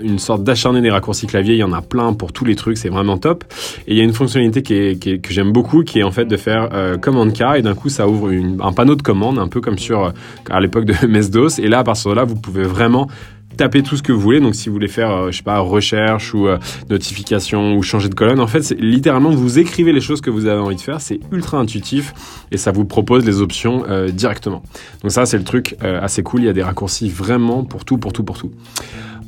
une 0.00 0.20
sorte 0.20 0.44
d'acharné 0.44 0.80
des 0.80 0.90
raccourcis 0.90 1.26
clavier. 1.26 1.54
Il 1.54 1.58
y 1.58 1.64
en 1.64 1.72
a 1.72 1.82
plein 1.82 2.12
pour 2.12 2.32
tous 2.32 2.44
les 2.44 2.54
trucs, 2.54 2.78
c'est 2.78 2.88
vraiment 2.88 3.18
top. 3.18 3.44
Et 3.88 3.92
il 3.92 3.96
y 3.98 4.00
a 4.00 4.04
une 4.04 4.12
fonctionnalité 4.12 4.62
qui 4.62 5.20
que 5.20 5.32
j'aime 5.32 5.52
beaucoup, 5.52 5.82
qui 5.82 5.98
est 5.98 6.04
en 6.04 6.12
fait 6.12 6.26
de 6.26 6.36
faire 6.36 6.68
euh, 6.72 6.96
commande 6.96 7.32
K 7.32 7.56
et 7.56 7.62
d'un 7.62 7.74
coup, 7.74 7.88
ça 7.88 8.06
ouvre 8.06 8.30
un 8.30 8.72
panneau 8.72 8.94
de 8.94 9.02
commande, 9.02 9.38
un 9.38 9.48
peu 9.48 9.60
comme 9.60 9.78
sur 9.78 10.12
à 10.48 10.60
l'époque 10.60 10.84
de 10.84 10.94
MS-DOS. 11.06 11.58
Et 11.58 11.68
là, 11.68 11.80
à 11.80 11.84
partir 11.84 12.12
de 12.12 12.16
là, 12.16 12.24
vous 12.24 12.36
pouvez 12.36 12.62
vraiment 12.62 13.08
tapez 13.56 13.82
tout 13.82 13.96
ce 13.96 14.02
que 14.02 14.12
vous 14.12 14.20
voulez. 14.20 14.40
Donc 14.40 14.54
si 14.54 14.68
vous 14.68 14.74
voulez 14.74 14.88
faire, 14.88 15.10
euh, 15.10 15.30
je 15.30 15.38
sais 15.38 15.42
pas, 15.42 15.58
recherche 15.58 16.34
ou 16.34 16.46
euh, 16.46 16.58
notification 16.90 17.74
ou 17.74 17.82
changer 17.82 18.08
de 18.08 18.14
colonne, 18.14 18.40
en 18.40 18.46
fait, 18.46 18.62
c'est 18.62 18.80
littéralement 18.80 19.30
vous 19.30 19.58
écrivez 19.58 19.92
les 19.92 20.00
choses 20.00 20.20
que 20.20 20.30
vous 20.30 20.46
avez 20.46 20.60
envie 20.60 20.76
de 20.76 20.80
faire. 20.80 21.00
C'est 21.00 21.20
ultra 21.32 21.58
intuitif 21.58 22.14
et 22.50 22.56
ça 22.56 22.72
vous 22.72 22.84
propose 22.84 23.24
les 23.24 23.40
options 23.40 23.84
euh, 23.88 24.08
directement. 24.08 24.62
Donc 25.02 25.12
ça, 25.12 25.26
c'est 25.26 25.38
le 25.38 25.44
truc 25.44 25.76
assez 25.80 26.22
cool. 26.22 26.42
Il 26.42 26.46
y 26.46 26.48
a 26.48 26.52
des 26.52 26.62
raccourcis 26.62 27.08
vraiment 27.08 27.64
pour 27.64 27.84
tout, 27.84 27.98
pour 27.98 28.12
tout, 28.12 28.24
pour 28.24 28.38
tout. 28.38 28.50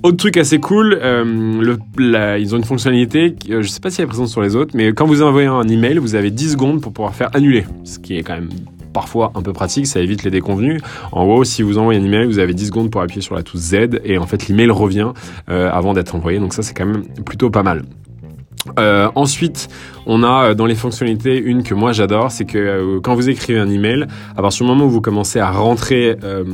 Autre 0.02 0.16
truc 0.16 0.36
assez 0.36 0.60
cool, 0.60 1.00
ils 1.02 2.54
ont 2.54 2.58
une 2.58 2.64
fonctionnalité, 2.64 3.34
je 3.48 3.66
sais 3.66 3.80
pas 3.80 3.90
si 3.90 4.00
elle 4.00 4.04
est 4.04 4.08
présente 4.08 4.28
sur 4.28 4.42
les 4.42 4.54
autres, 4.54 4.72
mais 4.74 4.92
quand 4.92 5.06
vous 5.06 5.22
envoyez 5.22 5.48
un 5.48 5.66
email, 5.66 5.98
vous 5.98 6.14
avez 6.14 6.30
10 6.30 6.52
secondes 6.52 6.80
pour 6.80 6.92
pouvoir 6.92 7.14
faire 7.14 7.34
annuler, 7.34 7.64
ce 7.84 7.98
qui 7.98 8.16
est 8.16 8.22
quand 8.22 8.34
même 8.34 8.50
parfois 8.96 9.30
un 9.34 9.42
peu 9.42 9.52
pratique, 9.52 9.86
ça 9.86 10.00
évite 10.00 10.22
les 10.22 10.30
déconvenus. 10.30 10.80
En 11.12 11.26
gros, 11.26 11.44
si 11.44 11.60
vous 11.60 11.76
envoyez 11.76 12.00
un 12.00 12.02
email, 12.02 12.24
vous 12.24 12.38
avez 12.38 12.54
10 12.54 12.68
secondes 12.68 12.90
pour 12.90 13.02
appuyer 13.02 13.20
sur 13.20 13.34
la 13.34 13.42
touche 13.42 13.60
Z 13.60 14.00
et 14.04 14.16
en 14.16 14.26
fait 14.26 14.48
l'email 14.48 14.70
revient 14.70 15.12
euh, 15.50 15.70
avant 15.70 15.92
d'être 15.92 16.14
envoyé. 16.14 16.38
Donc 16.38 16.54
ça 16.54 16.62
c'est 16.62 16.72
quand 16.72 16.86
même 16.86 17.04
plutôt 17.26 17.50
pas 17.50 17.62
mal. 17.62 17.82
Euh, 18.78 19.08
ensuite, 19.14 19.68
on 20.06 20.22
a 20.22 20.50
euh, 20.50 20.54
dans 20.54 20.66
les 20.66 20.74
fonctionnalités 20.74 21.36
une 21.36 21.62
que 21.62 21.74
moi 21.74 21.92
j'adore, 21.92 22.30
c'est 22.30 22.44
que 22.44 22.58
euh, 22.58 23.00
quand 23.02 23.14
vous 23.14 23.28
écrivez 23.28 23.58
un 23.58 23.68
email, 23.68 24.06
à 24.36 24.42
partir 24.42 24.64
du 24.64 24.72
moment 24.72 24.86
où 24.86 24.90
vous 24.90 25.00
commencez 25.00 25.40
à 25.40 25.50
rentrer, 25.50 26.16
euh, 26.22 26.44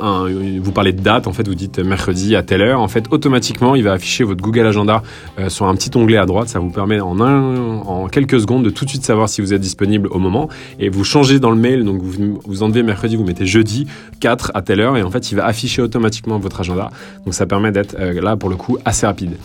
un, 0.00 0.26
vous 0.60 0.72
parlez 0.72 0.92
de 0.92 1.00
date, 1.00 1.26
en 1.26 1.32
fait, 1.32 1.46
vous 1.46 1.54
dites 1.54 1.78
mercredi 1.78 2.34
à 2.34 2.42
telle 2.42 2.60
heure, 2.60 2.80
en 2.80 2.88
fait, 2.88 3.04
automatiquement, 3.10 3.76
il 3.76 3.84
va 3.84 3.92
afficher 3.92 4.24
votre 4.24 4.42
Google 4.42 4.66
Agenda 4.66 5.02
sur 5.48 5.66
un 5.66 5.74
petit 5.76 5.90
onglet 5.96 6.16
à 6.16 6.26
droite. 6.26 6.48
Ça 6.48 6.58
vous 6.58 6.70
permet 6.70 7.00
en 7.00 7.20
un, 7.20 7.78
en 7.82 8.08
quelques 8.08 8.40
secondes 8.40 8.64
de 8.64 8.70
tout 8.70 8.84
de 8.84 8.90
suite 8.90 9.04
savoir 9.04 9.28
si 9.28 9.40
vous 9.40 9.54
êtes 9.54 9.60
disponible 9.60 10.08
au 10.10 10.18
moment. 10.18 10.48
Et 10.80 10.88
vous 10.88 11.04
changez 11.04 11.38
dans 11.38 11.50
le 11.50 11.56
mail, 11.56 11.84
donc 11.84 12.02
vous, 12.02 12.40
vous 12.44 12.62
enlevez 12.62 12.82
mercredi, 12.82 13.16
vous 13.16 13.24
mettez 13.24 13.46
jeudi 13.46 13.86
4 14.20 14.52
à 14.54 14.62
telle 14.62 14.80
heure, 14.80 14.96
et 14.96 15.02
en 15.02 15.10
fait, 15.10 15.30
il 15.30 15.36
va 15.36 15.46
afficher 15.46 15.82
automatiquement 15.82 16.38
votre 16.38 16.60
agenda. 16.60 16.90
Donc 17.24 17.34
ça 17.34 17.46
permet 17.46 17.70
d'être 17.70 17.96
là 17.96 18.36
pour 18.36 18.48
le 18.48 18.56
coup 18.56 18.78
assez 18.84 19.06
rapide. 19.06 19.36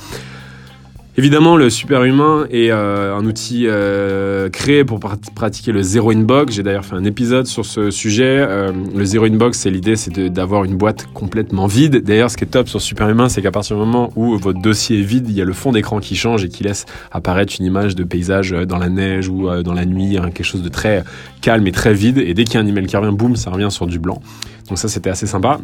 Évidemment, 1.20 1.58
le 1.58 1.72
superhumain 1.72 2.46
est 2.52 2.70
euh, 2.70 3.18
un 3.18 3.26
outil 3.26 3.64
euh, 3.66 4.50
créé 4.50 4.86
pour 4.86 5.00
pratiquer 5.00 5.72
le 5.72 5.82
zéro 5.82 6.12
inbox. 6.12 6.54
J'ai 6.54 6.62
d'ailleurs 6.62 6.86
fait 6.86 6.94
un 6.94 7.06
épisode 7.06 7.48
sur 7.48 7.66
ce 7.66 7.90
sujet. 7.90 8.46
Euh, 8.48 8.72
le 8.96 9.04
zéro 9.04 9.26
inbox, 9.26 9.58
c'est 9.58 9.72
l'idée, 9.72 9.96
c'est 9.96 10.20
d'avoir 10.30 10.64
une 10.64 10.78
boîte 10.78 11.08
complètement 11.16 11.66
vide. 11.66 12.04
D'ailleurs, 12.04 12.30
ce 12.30 12.38
qui 12.38 12.44
est 12.44 12.48
top 12.48 12.70
sur 12.70 12.80
superhumain, 12.80 13.30
c'est 13.30 13.42
qu'à 13.42 13.50
partir 13.50 13.76
du 13.76 13.80
moment 13.80 14.14
où 14.16 14.38
votre 14.38 14.62
dossier 14.62 15.00
est 15.00 15.04
vide, 15.04 15.28
il 15.28 15.36
y 15.36 15.42
a 15.42 15.46
le 15.46 15.54
fond 15.54 15.72
d'écran 15.72 16.00
qui 16.00 16.16
change 16.16 16.44
et 16.44 16.50
qui 16.50 16.64
laisse 16.64 16.86
apparaître 17.12 17.56
une 17.60 17.66
image 17.66 17.96
de 17.96 18.04
paysage 18.04 18.52
dans 18.52 18.78
la 18.78 18.90
neige 18.90 19.28
ou 19.28 19.50
dans 19.64 19.74
la 19.74 19.88
nuit, 19.88 20.20
hein, 20.20 20.30
quelque 20.32 20.46
chose 20.46 20.62
de 20.62 20.70
très 20.70 21.04
calme 21.42 21.66
et 21.66 21.72
très 21.72 21.96
vide. 21.96 22.20
Et 22.20 22.36
dès 22.36 22.44
qu'il 22.44 22.54
y 22.54 22.58
a 22.58 22.60
un 22.60 22.68
email 22.68 22.86
qui 22.86 22.96
revient, 22.96 23.16
boum, 23.18 23.36
ça 23.36 23.50
revient 23.50 23.72
sur 23.72 23.88
du 23.88 23.98
blanc. 23.98 24.22
Donc 24.70 24.78
ça, 24.78 24.88
c'était 24.88 25.10
assez 25.10 25.26
sympa. 25.26 25.60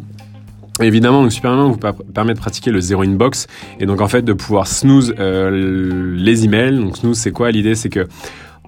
Évidemment, 0.80 1.22
donc 1.22 1.32
Superman 1.32 1.70
vous 1.70 1.78
permet 2.12 2.34
de 2.34 2.38
pratiquer 2.38 2.72
le 2.72 2.80
zero 2.80 3.02
inbox 3.02 3.46
et 3.78 3.86
donc 3.86 4.00
en 4.00 4.08
fait 4.08 4.22
de 4.22 4.32
pouvoir 4.32 4.66
snooze 4.66 5.14
euh, 5.20 6.16
les 6.16 6.44
emails. 6.44 6.76
Donc 6.76 6.96
snooze, 6.96 7.16
c'est 7.16 7.30
quoi? 7.30 7.52
L'idée 7.52 7.76
C'est 7.76 7.90
que 7.90 8.08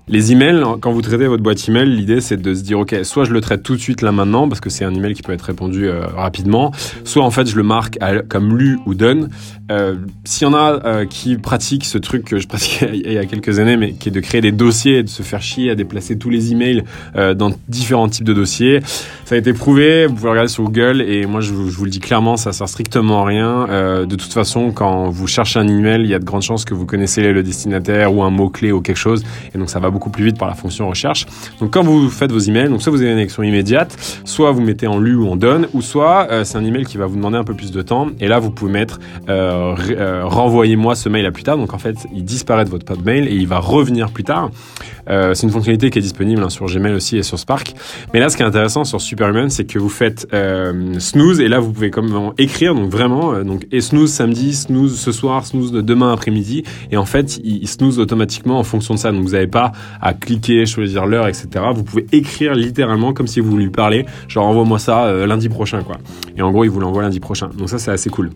les 0.08 0.30
emails, 0.30 0.62
quand 0.80 0.92
vous 0.92 1.02
traitez 1.02 1.26
votre 1.26 1.42
boîte 1.42 1.68
email, 1.68 1.88
l'idée 1.88 2.20
c'est 2.20 2.36
de 2.36 2.54
se 2.54 2.62
dire 2.62 2.78
ok, 2.78 2.94
soit 3.02 3.24
je 3.24 3.32
le 3.32 3.40
traite 3.40 3.64
tout 3.64 3.74
de 3.74 3.80
suite 3.80 4.02
là 4.02 4.12
maintenant 4.12 4.48
parce 4.48 4.60
que 4.60 4.70
c'est 4.70 4.84
un 4.84 4.94
email 4.94 5.14
qui 5.14 5.22
peut 5.22 5.32
être 5.32 5.42
répondu 5.42 5.88
euh, 5.88 6.06
rapidement, 6.06 6.70
soit 7.02 7.24
en 7.24 7.32
fait 7.32 7.48
je 7.48 7.56
le 7.56 7.64
marque 7.64 7.98
comme 8.28 8.56
lu 8.56 8.78
ou 8.86 8.94
done. 8.94 9.30
Euh, 9.72 9.96
S'il 10.24 10.46
y 10.46 10.50
en 10.50 10.54
a 10.54 10.80
euh, 10.84 11.06
qui 11.06 11.36
pratiquent 11.36 11.84
ce 11.84 11.98
truc 11.98 12.24
que 12.24 12.38
je 12.38 12.46
pratiquais 12.46 12.90
il 13.04 13.12
y 13.12 13.18
a 13.18 13.26
quelques 13.26 13.58
années, 13.58 13.76
mais 13.76 13.94
qui 13.94 14.10
est 14.10 14.12
de 14.12 14.20
créer 14.20 14.40
des 14.40 14.52
dossiers 14.52 14.98
et 14.98 15.02
de 15.02 15.08
se 15.08 15.22
faire 15.22 15.42
chier 15.42 15.70
à 15.70 15.74
déplacer 15.74 16.16
tous 16.16 16.30
les 16.30 16.52
emails 16.52 16.84
euh, 17.16 17.34
dans 17.34 17.50
différents 17.68 18.08
types 18.08 18.24
de 18.24 18.32
dossiers, 18.32 18.80
ça 19.24 19.34
a 19.34 19.38
été 19.38 19.52
prouvé. 19.52 20.06
Vous 20.06 20.14
pouvez 20.14 20.30
regarder 20.30 20.48
sur 20.48 20.62
Google 20.62 21.02
et 21.02 21.26
moi 21.26 21.40
je, 21.40 21.52
vous 21.52 21.84
le 21.84 21.90
dis 21.90 21.98
clairement, 21.98 22.36
ça 22.36 22.52
sert 22.52 22.68
strictement 22.68 23.22
à 23.22 23.26
rien. 23.26 23.66
de 24.04 24.16
toute 24.16 24.32
façon, 24.32 24.70
quand 24.70 25.08
vous 25.08 25.26
cherchez 25.26 25.58
un 25.58 25.66
email, 25.66 26.02
il 26.02 26.10
y 26.10 26.14
a 26.14 26.18
de 26.18 26.24
grandes 26.24 26.42
chances 26.42 26.64
que 26.64 26.74
vous 26.74 26.86
connaissez 26.86 27.32
le 27.32 27.42
destinataire 27.42 28.14
ou 28.14 28.22
un 28.22 28.30
mot 28.30 28.48
clé 28.48 28.70
ou 28.70 28.80
quelque 28.80 28.96
chose, 28.96 29.24
et 29.54 29.58
donc 29.58 29.68
ça 29.68 29.80
va 29.80 29.90
beaucoup 29.96 30.10
plus 30.10 30.26
vite 30.26 30.38
par 30.38 30.48
la 30.48 30.54
fonction 30.54 30.86
recherche. 30.86 31.24
Donc 31.58 31.72
quand 31.72 31.82
vous 31.82 32.10
faites 32.10 32.30
vos 32.30 32.38
emails, 32.38 32.68
donc 32.68 32.82
soit 32.82 32.92
vous 32.92 33.00
avez 33.00 33.12
une 33.12 33.18
action 33.18 33.42
immédiate, 33.42 33.96
soit 34.26 34.52
vous 34.52 34.60
mettez 34.60 34.86
en 34.86 34.98
lu 34.98 35.14
ou 35.16 35.26
en 35.26 35.36
donne, 35.36 35.68
ou 35.72 35.80
soit 35.80 36.28
euh, 36.30 36.44
c'est 36.44 36.58
un 36.58 36.64
email 36.64 36.84
qui 36.84 36.98
va 36.98 37.06
vous 37.06 37.16
demander 37.16 37.38
un 37.38 37.44
peu 37.44 37.54
plus 37.54 37.72
de 37.72 37.80
temps. 37.80 38.08
Et 38.20 38.28
là, 38.28 38.38
vous 38.38 38.50
pouvez 38.50 38.70
mettre 38.70 39.00
euh, 39.30 39.74
euh, 39.90 40.22
renvoyez-moi 40.24 40.94
ce 40.94 41.08
mail 41.08 41.24
à 41.24 41.32
plus 41.32 41.44
tard. 41.44 41.56
Donc 41.56 41.72
en 41.72 41.78
fait, 41.78 41.96
il 42.14 42.24
disparaît 42.24 42.66
de 42.66 42.70
votre 42.70 42.84
pod 42.84 43.02
mail 43.04 43.26
et 43.26 43.34
il 43.34 43.46
va 43.46 43.58
revenir 43.58 44.10
plus 44.10 44.24
tard. 44.24 44.50
c'est 45.08 45.42
une 45.44 45.50
fonctionnalité 45.50 45.90
qui 45.90 45.98
est 45.98 46.02
disponible 46.02 46.42
hein, 46.42 46.50
sur 46.50 46.66
Gmail 46.66 46.92
aussi 46.92 47.16
et 47.16 47.22
sur 47.22 47.38
Spark. 47.38 47.74
Mais 48.12 48.20
là, 48.20 48.28
ce 48.28 48.36
qui 48.36 48.42
est 48.42 48.46
intéressant 48.46 48.84
sur 48.84 49.00
Superhuman, 49.00 49.48
c'est 49.48 49.64
que 49.64 49.78
vous 49.78 49.88
faites 49.88 50.28
snooze 50.98 51.40
et 51.40 51.48
là, 51.48 51.58
vous 51.60 51.72
pouvez 51.72 51.90
comme 51.90 52.32
écrire 52.36 52.74
donc 52.74 52.90
vraiment 52.90 53.42
donc 53.44 53.66
et 53.72 53.80
snooze 53.80 54.10
samedi, 54.10 54.54
snooze 54.54 54.98
ce 54.98 55.12
soir, 55.12 55.46
snooze 55.46 55.72
demain 55.72 56.12
après-midi. 56.12 56.64
Et 56.90 56.96
en 56.96 57.06
fait, 57.06 57.40
il 57.42 57.66
snooze 57.68 57.98
automatiquement 57.98 58.58
en 58.58 58.64
fonction 58.64 58.94
de 58.94 58.98
ça. 58.98 59.12
Donc 59.12 59.22
vous 59.22 59.32
n'avez 59.32 59.46
pas 59.46 59.72
à 60.00 60.14
cliquer, 60.14 60.66
choisir 60.66 61.06
l'heure, 61.06 61.28
etc. 61.28 61.48
Vous 61.74 61.84
pouvez 61.84 62.06
écrire 62.12 62.54
littéralement 62.54 63.12
comme 63.12 63.26
si 63.26 63.40
vous 63.40 63.56
lui 63.56 63.70
parlez, 63.70 64.06
genre 64.28 64.46
envoie-moi 64.46 64.78
ça 64.78 65.04
euh, 65.04 65.26
lundi 65.26 65.48
prochain, 65.48 65.82
quoi. 65.82 65.96
Et 66.36 66.42
en 66.42 66.50
gros, 66.50 66.64
il 66.64 66.70
vous 66.70 66.80
l'envoie 66.80 67.02
lundi 67.02 67.20
prochain. 67.20 67.48
Donc 67.56 67.68
ça, 67.68 67.78
c'est 67.78 67.90
assez 67.90 68.10
cool. 68.10 68.30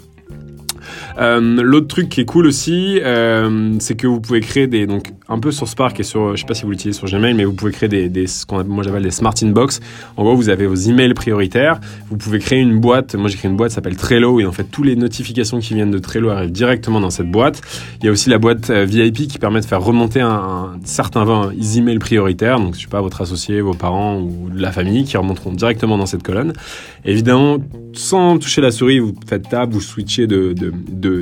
Euh, 1.21 1.41
l'autre 1.41 1.89
truc 1.89 2.09
qui 2.09 2.23
est 2.23 2.25
cool 2.25 2.47
aussi, 2.47 2.99
euh, 3.03 3.75
c'est 3.79 3.95
que 3.95 4.07
vous 4.07 4.21
pouvez 4.21 4.41
créer 4.41 4.67
des 4.67 4.87
donc 4.87 5.13
un 5.29 5.39
peu 5.39 5.51
sur 5.51 5.69
Spark 5.69 6.01
et 6.01 6.03
sur 6.03 6.35
je 6.35 6.41
sais 6.41 6.47
pas 6.47 6.55
si 6.55 6.65
vous 6.65 6.71
l'utilisez 6.71 6.99
sur 6.99 7.09
Gmail, 7.09 7.35
mais 7.35 7.45
vous 7.45 7.53
pouvez 7.53 7.73
créer 7.73 7.89
des, 7.89 8.27
ce 8.27 8.47
qu'on 8.47 8.65
moi 8.65 8.83
j'appelle 8.83 9.03
des 9.03 9.11
smart 9.11 9.35
inbox. 9.43 9.81
En 10.17 10.25
gros, 10.25 10.35
vous 10.35 10.49
avez 10.49 10.67
vos 10.67 10.75
emails 10.75 11.15
prioritaires. 11.15 11.81
Vous 12.09 12.17
pouvez 12.17 12.39
créer 12.39 12.61
une 12.61 12.81
boîte. 12.81 13.15
Moi, 13.15 13.29
j'ai 13.29 13.37
créé 13.37 13.51
une 13.51 13.57
boîte 13.57 13.71
qui 13.71 13.75
s'appelle 13.75 13.97
Trello 13.97 14.41
et 14.41 14.47
en 14.47 14.53
fait, 14.53 14.65
toutes 14.65 14.87
les 14.87 14.97
notifications 14.97 15.61
qui 15.61 15.75
viennent 15.75 15.91
de 15.91 15.99
Trello 15.99 16.31
arrivent 16.31 16.53
directement 16.53 17.01
dans 17.01 17.11
cette 17.11 17.31
boîte. 17.31 17.61
Il 18.01 18.07
y 18.07 18.09
a 18.09 18.13
aussi 18.13 18.31
la 18.31 18.39
boîte 18.39 18.71
euh, 18.71 18.85
VIP 18.85 19.29
qui 19.29 19.39
permet 19.39 19.61
de 19.61 19.67
faire 19.67 19.83
remonter 19.83 20.21
un, 20.21 20.31
un 20.31 20.81
certain 20.85 21.51
emails 21.77 21.99
prioritaires. 21.99 22.59
Donc, 22.59 22.75
je 22.75 22.81
sais 22.81 22.89
pas 22.89 23.03
votre 23.03 23.21
associé, 23.21 23.61
vos 23.61 23.75
parents 23.75 24.19
ou 24.21 24.49
la 24.55 24.73
famille 24.73 25.05
qui 25.05 25.17
remonteront 25.17 25.53
directement 25.53 25.99
dans 25.99 26.07
cette 26.07 26.23
colonne. 26.23 26.55
Évidemment, 27.05 27.59
sans 27.93 28.39
toucher 28.39 28.61
la 28.61 28.71
souris, 28.71 28.99
vous 28.99 29.15
faites 29.27 29.49
tab, 29.49 29.73
vous 29.73 29.81
switchez 29.81 30.27
de, 30.27 30.55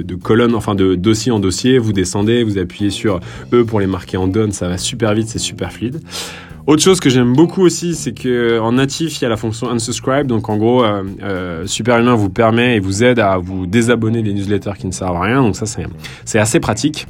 de 0.03 0.15
colonne, 0.15 0.55
enfin 0.55 0.75
de 0.75 0.95
dossier 0.95 1.33
en 1.33 1.41
dossier, 1.41 1.79
vous 1.79 1.93
descendez, 1.93 2.43
vous 2.45 2.59
appuyez 2.59 2.91
sur 2.91 3.21
E 3.53 3.65
pour 3.65 3.81
les 3.81 3.87
marquer 3.87 4.17
en 4.17 4.29
donne, 4.29 4.53
ça 4.53 4.69
va 4.69 4.79
super 4.79 5.15
vite, 5.15 5.29
c'est 5.29 5.39
super 5.39 5.73
fluide. 5.73 6.01
Autre 6.69 6.83
chose 6.83 7.01
que 7.01 7.09
j'aime 7.09 7.33
beaucoup 7.33 7.63
aussi, 7.63 7.95
c'est 7.95 8.13
que 8.13 8.59
en 8.61 8.73
natif, 8.73 9.19
il 9.19 9.23
y 9.23 9.25
a 9.25 9.31
la 9.31 9.39
fonction 9.39 9.71
unsubscribe. 9.71 10.27
Donc 10.27 10.51
en 10.51 10.59
gros, 10.59 10.85
euh, 10.85 11.03
euh, 11.23 12.15
vous 12.15 12.29
permet 12.29 12.77
et 12.77 12.81
vous 12.81 13.03
aide 13.03 13.21
à 13.21 13.39
vous 13.39 13.67
désabonner 13.67 14.23
des 14.23 14.35
newsletters 14.35 14.75
qui 14.79 14.87
ne 14.87 14.93
servent 14.93 15.17
à 15.17 15.23
rien. 15.23 15.43
Donc 15.43 15.57
ça, 15.57 15.65
c'est 16.27 16.39
assez 16.39 16.61
pratique. 16.61 17.07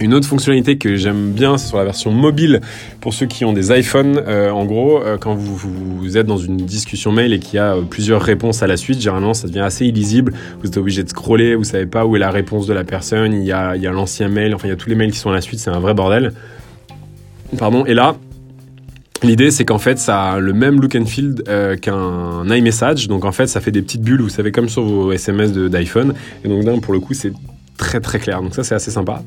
Une 0.00 0.14
autre 0.14 0.28
fonctionnalité 0.28 0.78
que 0.78 0.94
j'aime 0.94 1.32
bien, 1.32 1.58
c'est 1.58 1.66
sur 1.66 1.78
la 1.78 1.84
version 1.84 2.12
mobile 2.12 2.60
pour 3.00 3.12
ceux 3.12 3.26
qui 3.26 3.44
ont 3.44 3.52
des 3.52 3.76
iPhones. 3.76 4.22
Euh, 4.28 4.50
en 4.50 4.64
gros, 4.64 5.02
euh, 5.02 5.18
quand 5.18 5.34
vous, 5.34 6.16
êtes 6.16 6.26
dans 6.26 6.36
une 6.36 6.56
discussion 6.56 7.10
mail 7.10 7.32
et 7.32 7.40
qu'il 7.40 7.56
y 7.56 7.58
a 7.58 7.74
euh, 7.74 7.82
plusieurs 7.82 8.22
réponses 8.22 8.62
à 8.62 8.68
la 8.68 8.76
suite, 8.76 9.00
généralement 9.00 9.34
ça 9.34 9.48
devient 9.48 9.60
assez 9.60 9.86
illisible. 9.86 10.34
Vous 10.60 10.68
êtes 10.68 10.76
obligé 10.76 11.02
de 11.02 11.08
scroller, 11.08 11.56
vous 11.56 11.64
savez 11.64 11.86
pas 11.86 12.06
où 12.06 12.14
est 12.14 12.20
la 12.20 12.30
réponse 12.30 12.68
de 12.68 12.74
la 12.74 12.84
personne. 12.84 13.32
Il 13.32 13.44
y 13.44 13.50
a, 13.50 13.74
l'ancien 13.76 14.28
mail, 14.28 14.54
enfin 14.54 14.68
il 14.68 14.70
y 14.70 14.74
a 14.74 14.76
tous 14.76 14.88
les 14.88 14.94
mails 14.94 15.10
qui 15.10 15.18
sont 15.18 15.30
à 15.30 15.34
la 15.34 15.40
suite, 15.40 15.58
c'est 15.58 15.70
un 15.70 15.80
vrai 15.80 15.94
bordel. 15.94 16.32
Pardon. 17.58 17.84
Et 17.84 17.94
là, 17.94 18.16
L'idée, 19.24 19.50
c'est 19.50 19.64
qu'en 19.64 19.80
fait, 19.80 19.98
ça 19.98 20.34
a 20.34 20.38
le 20.38 20.52
même 20.52 20.80
look 20.80 20.94
and 20.94 21.06
feel 21.06 21.34
qu'un 21.82 22.48
iMessage. 22.48 23.08
Donc, 23.08 23.24
en 23.24 23.32
fait, 23.32 23.48
ça 23.48 23.60
fait 23.60 23.72
des 23.72 23.82
petites 23.82 24.02
bulles, 24.02 24.22
vous 24.22 24.28
savez, 24.28 24.52
comme 24.52 24.68
sur 24.68 24.84
vos 24.84 25.10
SMS 25.10 25.52
d'iPhone. 25.52 26.14
Et 26.44 26.48
donc, 26.48 26.82
pour 26.82 26.94
le 26.94 27.00
coup, 27.00 27.14
c'est 27.14 27.32
très 27.76 27.98
très 27.98 28.20
clair. 28.20 28.40
Donc, 28.40 28.54
ça, 28.54 28.62
c'est 28.62 28.76
assez 28.76 28.92
sympa. 28.92 29.24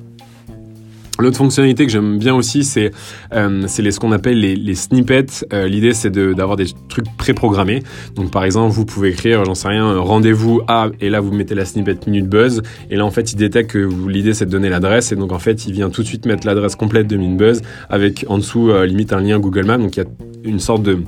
L'autre 1.21 1.37
fonctionnalité 1.37 1.85
que 1.85 1.91
j'aime 1.91 2.17
bien 2.17 2.33
aussi, 2.33 2.63
c'est 2.63 2.91
euh, 3.33 3.67
ce 3.67 3.99
qu'on 3.99 4.11
appelle 4.11 4.39
les, 4.39 4.75
snippets. 4.75 5.45
Euh, 5.53 5.67
l'idée, 5.67 5.93
c'est 5.93 6.11
d'avoir 6.11 6.57
des 6.57 6.65
trucs 6.89 7.05
préprogrammés. 7.17 7.83
Donc, 8.15 8.31
par 8.31 8.43
exemple, 8.43 8.73
vous 8.73 8.85
pouvez 8.85 9.09
écrire, 9.09 9.45
j'en 9.45 9.53
sais 9.53 9.67
rien, 9.67 9.97
rendez-vous 9.97 10.61
à, 10.67 10.87
et 10.99 11.09
là, 11.09 11.19
vous 11.19 11.31
mettez 11.31 11.55
la 11.55 11.65
snippet 11.65 12.07
minute 12.07 12.27
buzz. 12.27 12.61
Et 12.89 12.95
là, 12.95 13.05
en 13.05 13.11
fait, 13.11 13.31
il 13.33 13.35
détecte 13.35 13.71
que 13.71 13.89
l'idée, 14.07 14.33
c'est 14.33 14.45
de 14.45 14.51
donner 14.51 14.69
l'adresse. 14.69 15.11
Et 15.11 15.15
donc, 15.15 15.31
en 15.31 15.39
fait, 15.39 15.67
il 15.67 15.73
vient 15.73 15.89
tout 15.89 16.01
de 16.01 16.07
suite 16.07 16.25
mettre 16.25 16.47
l'adresse 16.47 16.75
complète 16.75 17.07
de 17.07 17.17
minute 17.17 17.37
buzz 17.37 17.61
avec 17.89 18.25
en 18.27 18.37
dessous, 18.37 18.71
euh, 18.71 18.85
limite, 18.85 19.13
un 19.13 19.21
lien 19.21 19.39
Google 19.39 19.65
Maps. 19.65 19.77
Donc, 19.77 19.95
il 19.97 19.99
y 19.99 20.03
a 20.03 20.07
une 20.43 20.59
sorte 20.59 20.83
de 20.83 20.99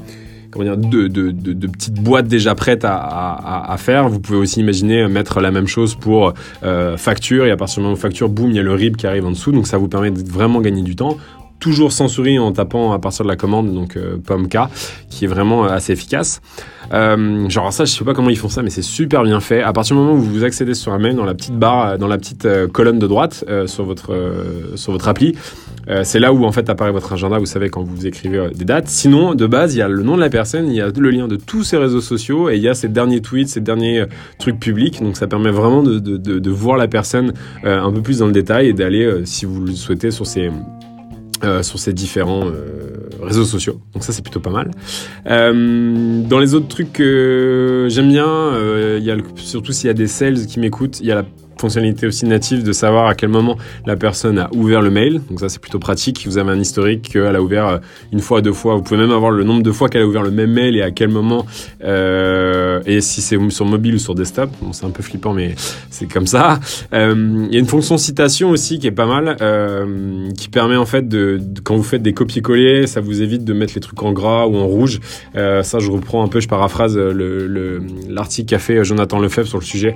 comment 0.54 0.76
de, 0.76 1.68
petites 1.68 1.96
boîtes 2.02 2.28
déjà 2.28 2.56
prêtes 2.56 2.86
à, 2.86 3.76
faire. 3.78 4.08
Vous 4.08 4.20
pouvez 4.20 4.38
aussi 4.38 4.60
imaginer 4.60 5.08
mettre 5.08 5.42
la 5.42 5.52
même 5.52 5.68
chose 5.68 5.96
pour 5.96 6.34
euh, 6.64 6.96
facture 6.96 7.46
et 7.46 7.52
à 7.52 7.58
partir 7.58 7.78
du 7.78 7.82
moment 7.82 7.96
où 7.96 8.00
facture, 8.00 8.30
boum, 8.30 8.52
il 8.52 8.56
y 8.56 8.60
a 8.60 8.64
le 8.64 8.74
RIB 8.74 8.96
qui 8.96 9.08
arrive 9.08 9.26
en 9.26 9.32
dessous. 9.32 9.52
Donc 9.52 9.68
ça 9.68 9.78
vous 9.78 9.88
permet 9.88 10.12
de 10.12 10.30
vraiment 10.30 10.62
gagner 10.62 10.84
du 10.84 10.96
temps 10.96 11.18
toujours 11.64 11.94
sans 11.94 12.10
souris 12.10 12.38
en 12.40 12.52
tapant 12.52 12.92
à 12.92 13.00
partir 13.00 13.24
de 13.24 13.30
la 13.30 13.38
commande, 13.38 13.74
donc 13.74 13.96
euh, 13.96 14.18
POMK, 14.18 14.58
qui 15.10 15.24
est 15.24 15.30
vraiment 15.30 15.64
euh, 15.64 15.70
assez 15.70 15.94
efficace. 15.94 16.42
Euh, 16.92 17.48
genre 17.48 17.72
ça, 17.72 17.86
je 17.86 17.92
sais 17.94 18.04
pas 18.04 18.14
comment 18.14 18.30
ils 18.30 18.38
font 18.38 18.50
ça, 18.50 18.62
mais 18.62 18.70
c'est 18.70 18.82
super 18.82 19.24
bien 19.24 19.40
fait. 19.40 19.62
À 19.62 19.72
partir 19.72 19.96
du 19.96 20.02
moment 20.02 20.14
où 20.14 20.20
vous 20.22 20.44
accédez 20.44 20.74
sur 20.74 20.92
un 20.92 21.00
mail, 21.00 21.16
dans 21.16 21.24
la 21.24 21.34
petite 21.34 21.58
barre, 21.58 21.98
dans 21.98 22.10
la 22.10 22.18
petite 22.18 22.46
colonne 22.74 23.00
de 23.00 23.08
droite 23.08 23.46
sur 23.66 23.86
votre 23.86 24.14
sur 24.76 24.92
votre 24.92 25.08
appli, 25.08 25.36
c'est 26.04 26.20
là 26.20 26.34
où 26.34 26.44
en 26.44 26.52
fait 26.52 26.70
apparaît 26.70 26.92
votre 26.92 27.14
agenda. 27.14 27.40
Vous 27.40 27.46
savez 27.46 27.70
quand 27.70 27.82
vous 27.82 28.06
écrivez 28.06 28.50
des 28.54 28.66
dates. 28.66 28.90
Sinon, 28.90 29.34
de 29.34 29.48
base, 29.48 29.74
il 29.74 29.80
y 29.80 29.82
a 29.82 29.88
le 29.88 30.04
nom 30.04 30.18
de 30.18 30.22
la 30.22 30.30
personne, 30.30 30.68
il 30.68 30.76
y 30.76 30.82
a 30.82 30.90
le 30.90 31.10
lien 31.10 31.30
de 31.30 31.38
tous 31.38 31.64
ses 31.64 31.78
réseaux 31.78 32.02
sociaux 32.02 32.50
et 32.50 32.58
il 32.58 32.62
y 32.62 32.68
a 32.68 32.74
ses 32.74 32.90
derniers 32.90 33.22
tweets, 33.22 33.48
ses 33.48 33.62
derniers 33.62 34.04
trucs 34.38 34.60
publics. 34.60 35.02
Donc 35.02 35.16
ça 35.16 35.28
permet 35.28 35.52
vraiment 35.52 35.82
de, 35.82 36.00
de, 36.00 36.18
de, 36.18 36.38
de 36.40 36.52
voir 36.52 36.76
la 36.76 36.90
personne 36.90 37.34
un 37.64 37.92
peu 37.94 38.02
plus 38.02 38.20
dans 38.20 38.28
le 38.28 38.34
détail 38.34 38.68
et 38.68 38.74
d'aller, 38.74 39.22
si 39.24 39.46
vous 39.46 39.62
le 39.62 39.72
souhaitez, 39.72 40.12
sur 40.12 40.28
ses 40.28 40.52
euh, 41.44 41.62
sur 41.62 41.78
ces 41.78 41.92
différents 41.92 42.48
euh, 42.48 43.10
réseaux 43.22 43.44
sociaux. 43.44 43.82
Donc 43.94 44.04
ça 44.04 44.14
c'est 44.14 44.22
plutôt 44.22 44.40
pas 44.40 44.50
mal. 44.50 44.72
Euh, 45.28 46.22
dans 46.22 46.40
les 46.40 46.54
autres 46.54 46.68
trucs 46.68 46.94
que 46.94 47.88
j'aime 47.90 48.10
bien, 48.10 48.52
il 48.98 49.04
y 49.04 49.12
a 49.12 49.18
surtout 49.36 49.74
s'il 49.74 49.88
y 49.88 49.92
a 49.92 49.94
des 49.94 50.08
sales 50.08 50.46
qui 50.46 50.60
m'écoutent, 50.60 51.00
il 51.02 51.08
y 51.08 51.12
a 51.12 51.16
la 51.16 51.26
fonctionnalité 51.58 52.08
aussi 52.08 52.26
native 52.26 52.64
de 52.64 52.72
savoir 52.72 53.08
à 53.08 53.16
quel 53.16 53.30
moment 53.30 53.58
la 53.86 53.96
personne 53.96 54.40
a 54.40 54.50
ouvert 54.54 54.82
le 54.82 54.90
mail. 54.90 55.22
Donc 55.30 55.40
ça 55.40 55.50
c'est 55.50 55.62
plutôt 55.62 55.80
pratique. 55.80 56.26
Vous 56.26 56.38
avez 56.38 56.52
un 56.52 56.60
historique 56.60 57.10
qu'elle 57.10 57.36
a 57.36 57.42
ouvert 57.42 57.68
euh, 57.68 57.78
une 58.12 58.20
fois, 58.20 58.42
deux 58.42 58.54
fois. 58.54 58.76
Vous 58.76 58.82
pouvez 58.82 59.00
même 59.00 59.12
avoir 59.12 59.32
le 59.32 59.44
nombre 59.44 59.64
de 59.64 59.72
fois 59.72 59.90
qu'elle 59.90 60.02
a 60.02 60.08
ouvert 60.08 60.24
le 60.24 60.32
même 60.32 60.52
mail 60.52 60.76
et 60.76 60.82
à 60.82 60.92
quel 60.92 61.10
moment. 61.10 61.46
Euh, 61.84 62.82
et 62.86 63.02
si 63.02 63.22
c'est 63.22 63.38
sur 63.50 63.66
mobile 63.66 63.96
ou 63.96 64.00
sur 64.00 64.16
desktop. 64.16 64.50
Bon, 64.62 64.74
c'est 64.74 64.86
un 64.86 64.90
peu 64.90 65.04
flippant 65.04 65.34
mais 65.34 65.56
c'est 65.90 66.12
comme 66.12 66.28
ça. 66.28 66.60
Euh, 66.94 67.46
il 67.48 67.54
y 67.54 67.58
a 67.58 67.60
une 67.60 67.68
fonction 67.68 67.98
citation 67.98 68.50
aussi 68.50 68.80
qui 68.80 68.88
est 68.88 68.92
pas 68.92 69.06
mal, 69.06 69.36
qui 70.38 70.50
permet 70.50 70.76
en 70.76 70.86
fait 70.86 71.08
de, 71.08 71.40
quand 71.64 71.76
vous 71.76 71.84
faites 71.84 72.02
des 72.02 72.14
copier-coller, 72.14 72.88
ça 72.88 73.02
vous 73.02 73.22
évite 73.22 73.44
de 73.44 73.54
mettre 73.54 73.74
les 73.76 73.82
trucs 73.82 74.02
en 74.04 74.12
gras 74.12 74.46
ou 74.48 74.56
en 74.58 74.68
rouge. 74.68 75.00
Ça 75.34 75.80
je 75.80 75.92
reprends 75.92 76.24
un 76.24 76.28
peu, 76.28 76.40
je 76.40 76.48
paraphrase 76.48 76.98
l'article 76.98 78.46
le, 78.46 78.50
qu'a 78.50 78.60
fait 78.60 78.84
Jonathan 78.84 79.20
Lefebvre 79.20 79.48
sur 79.48 79.60
le 79.60 79.66
sujet, 79.66 79.94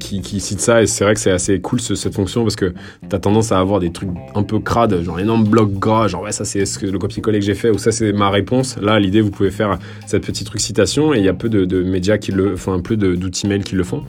qui 0.00 0.33
cite 0.40 0.60
ça 0.60 0.82
et 0.82 0.86
c'est 0.86 1.04
vrai 1.04 1.14
que 1.14 1.20
c'est 1.20 1.30
assez 1.30 1.60
cool 1.60 1.80
cette 1.80 2.14
fonction 2.14 2.42
parce 2.42 2.56
que 2.56 2.74
t'as 3.08 3.18
tendance 3.18 3.52
à 3.52 3.58
avoir 3.58 3.80
des 3.80 3.90
trucs 3.90 4.10
un 4.34 4.42
peu 4.42 4.58
crades, 4.60 5.02
genre 5.02 5.18
énorme 5.20 5.44
bloc 5.44 5.72
gras, 5.72 6.08
genre 6.08 6.22
ouais 6.22 6.32
ça 6.32 6.44
c'est 6.44 6.64
ce 6.66 6.78
que 6.78 6.86
le 6.86 6.98
copier-coller 6.98 7.38
que 7.38 7.44
j'ai 7.44 7.54
fait 7.54 7.70
ou 7.70 7.78
ça 7.78 7.92
c'est 7.92 8.12
ma 8.12 8.30
réponse. 8.30 8.76
Là 8.80 8.98
l'idée 8.98 9.20
vous 9.20 9.30
pouvez 9.30 9.50
faire 9.50 9.78
cette 10.06 10.24
petite 10.24 10.46
truc 10.46 10.60
citation 10.60 11.14
et 11.14 11.18
il 11.18 11.24
y 11.24 11.28
a 11.28 11.34
peu 11.34 11.48
de, 11.48 11.82
médias 11.82 12.18
qui 12.18 12.32
le 12.32 12.56
font, 12.56 12.72
un 12.72 12.80
peu 12.80 12.96
d'outils 12.96 13.46
mail 13.46 13.64
qui 13.64 13.74
le 13.74 13.84
font. 13.84 14.02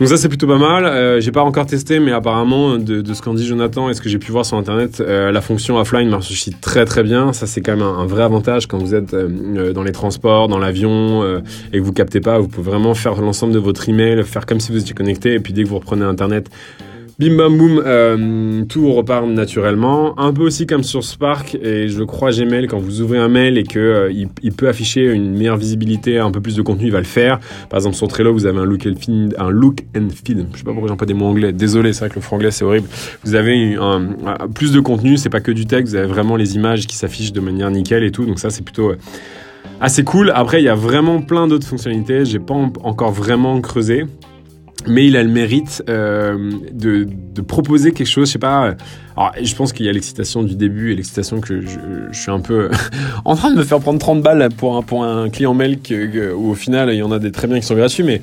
Donc 0.00 0.08
ça 0.08 0.16
c'est 0.16 0.30
plutôt 0.30 0.46
pas 0.46 0.56
mal. 0.56 0.86
Euh, 0.86 1.20
j'ai 1.20 1.30
pas 1.30 1.42
encore 1.42 1.66
testé, 1.66 2.00
mais 2.00 2.10
apparemment 2.10 2.78
de, 2.78 3.04
ce 3.12 3.20
qu'en 3.20 3.34
dit 3.34 3.46
Jonathan 3.46 3.90
et 3.90 3.94
ce 3.94 4.00
que 4.00 4.08
j'ai 4.08 4.18
pu 4.18 4.32
voir 4.32 4.46
sur 4.46 4.56
internet, 4.56 5.00
euh, 5.00 5.30
la 5.30 5.42
fonction 5.42 5.76
offline 5.76 6.08
marche 6.08 6.48
très 6.62 6.86
très 6.86 7.02
bien. 7.02 7.34
Ça 7.34 7.46
c'est 7.46 7.60
quand 7.60 7.76
même 7.76 7.82
un, 7.82 8.06
vrai 8.06 8.22
avantage 8.22 8.66
quand 8.66 8.78
vous 8.78 8.94
êtes 8.94 9.12
euh, 9.12 9.74
dans 9.74 9.82
les 9.82 9.92
transports, 9.92 10.48
dans 10.48 10.58
l'avion 10.58 11.22
et 11.74 11.78
que 11.78 11.84
vous 11.84 11.92
captez 11.92 12.20
pas. 12.20 12.38
Vous 12.38 12.48
pouvez 12.48 12.70
vraiment 12.70 12.94
faire 12.94 13.20
l'ensemble 13.20 13.52
de 13.52 13.58
votre 13.58 13.90
email, 13.90 14.24
faire 14.24 14.46
comme 14.46 14.58
si 14.58 14.72
vous 14.72 14.78
étiez 14.78 14.94
connecté 14.94 15.34
et 15.34 15.40
puis 15.40 15.52
dès 15.52 15.64
que 15.64 15.68
vous 15.68 15.78
reprenez 15.78 16.04
internet, 16.04 16.48
Bim 17.20 17.36
bam 17.36 17.58
boum, 17.58 17.82
euh, 17.84 18.64
tout 18.64 18.90
repart 18.90 19.26
naturellement. 19.26 20.18
Un 20.18 20.32
peu 20.32 20.40
aussi 20.40 20.66
comme 20.66 20.82
sur 20.82 21.04
Spark 21.04 21.54
et 21.54 21.86
je 21.86 22.02
crois 22.02 22.30
Gmail, 22.30 22.66
quand 22.66 22.78
vous 22.78 23.02
ouvrez 23.02 23.18
un 23.18 23.28
mail 23.28 23.58
et 23.58 23.62
que 23.62 23.78
euh, 23.78 24.10
il, 24.42 24.52
peut 24.52 24.68
afficher 24.68 25.04
une 25.04 25.36
meilleure 25.36 25.58
visibilité, 25.58 26.18
un 26.18 26.30
peu 26.30 26.40
plus 26.40 26.56
de 26.56 26.62
contenu, 26.62 26.86
il 26.86 26.92
va 26.92 26.98
le 27.00 27.04
faire. 27.04 27.38
Par 27.68 27.76
exemple 27.76 27.96
sur 27.96 28.08
Trello, 28.08 28.32
vous 28.32 28.46
avez 28.46 28.58
un 28.58 28.64
look 28.64 28.86
and 28.86 28.94
feel, 28.98 29.34
un 29.36 29.50
look 29.50 29.80
and. 29.94 30.08
Je 30.08 30.32
sais 30.32 30.64
pas 30.64 30.72
pourquoi 30.72 30.88
j'ai 30.88 30.96
pas 30.96 31.04
des 31.04 31.12
mots 31.12 31.26
anglais. 31.26 31.52
Désolé, 31.52 31.92
c'est 31.92 32.06
vrai 32.06 32.08
que 32.08 32.14
le 32.14 32.22
franglais 32.22 32.50
c'est 32.52 32.64
horrible. 32.64 32.88
Vous 33.22 33.34
avez 33.34 33.76
plus 34.54 34.72
de 34.72 34.80
contenu, 34.80 35.18
c'est 35.18 35.28
pas 35.28 35.40
que 35.40 35.52
du 35.52 35.66
texte. 35.66 35.92
Vous 35.92 35.98
avez 35.98 36.08
vraiment 36.08 36.36
les 36.36 36.56
images 36.56 36.86
qui 36.86 36.96
s'affichent 36.96 37.34
de 37.34 37.40
manière 37.40 37.70
nickel 37.70 38.02
et 38.02 38.12
tout. 38.12 38.24
Donc 38.24 38.38
ça 38.38 38.48
c'est 38.48 38.64
plutôt 38.64 38.92
euh, 38.92 38.98
assez 39.82 40.04
cool. 40.04 40.32
Après 40.34 40.62
il 40.62 40.64
y 40.64 40.70
a 40.70 40.74
vraiment 40.74 41.20
plein 41.20 41.48
d'autres 41.48 41.66
fonctionnalités. 41.66 42.24
J'ai 42.24 42.38
pas 42.38 42.54
encore 42.54 43.12
vraiment 43.12 43.60
creusé 43.60 44.06
mais 44.86 45.06
il 45.06 45.16
a 45.16 45.22
le 45.22 45.28
mérite 45.28 45.82
euh, 45.88 46.52
de, 46.72 47.06
de, 47.34 47.40
proposer 47.42 47.92
quelque 47.92 48.06
chose, 48.06 48.28
je 48.28 48.32
sais 48.32 48.38
pas. 48.38 48.74
Alors, 49.16 49.32
je 49.40 49.54
pense 49.54 49.72
qu'il 49.72 49.86
y 49.86 49.88
a 49.88 49.92
l'excitation 49.92 50.42
du 50.42 50.54
début 50.54 50.92
et 50.92 50.96
l'excitation 50.96 51.40
que 51.40 51.60
je, 51.60 51.78
suis 52.12 52.30
un 52.30 52.40
peu 52.40 52.70
en 53.24 53.36
train 53.36 53.50
de 53.50 53.56
me 53.56 53.64
faire 53.64 53.80
prendre 53.80 53.98
30 53.98 54.22
balles 54.22 54.48
pour 54.56 54.76
un, 54.76 54.82
pour 54.82 55.04
un 55.04 55.28
client 55.28 55.54
mail 55.54 55.78
où 56.36 56.50
au 56.50 56.54
final 56.54 56.90
il 56.92 56.96
y 56.96 57.02
en 57.02 57.12
a 57.12 57.18
des 57.18 57.32
très 57.32 57.46
bien 57.46 57.60
qui 57.60 57.66
sont 57.66 57.74
gratuits, 57.74 58.04
mais 58.04 58.20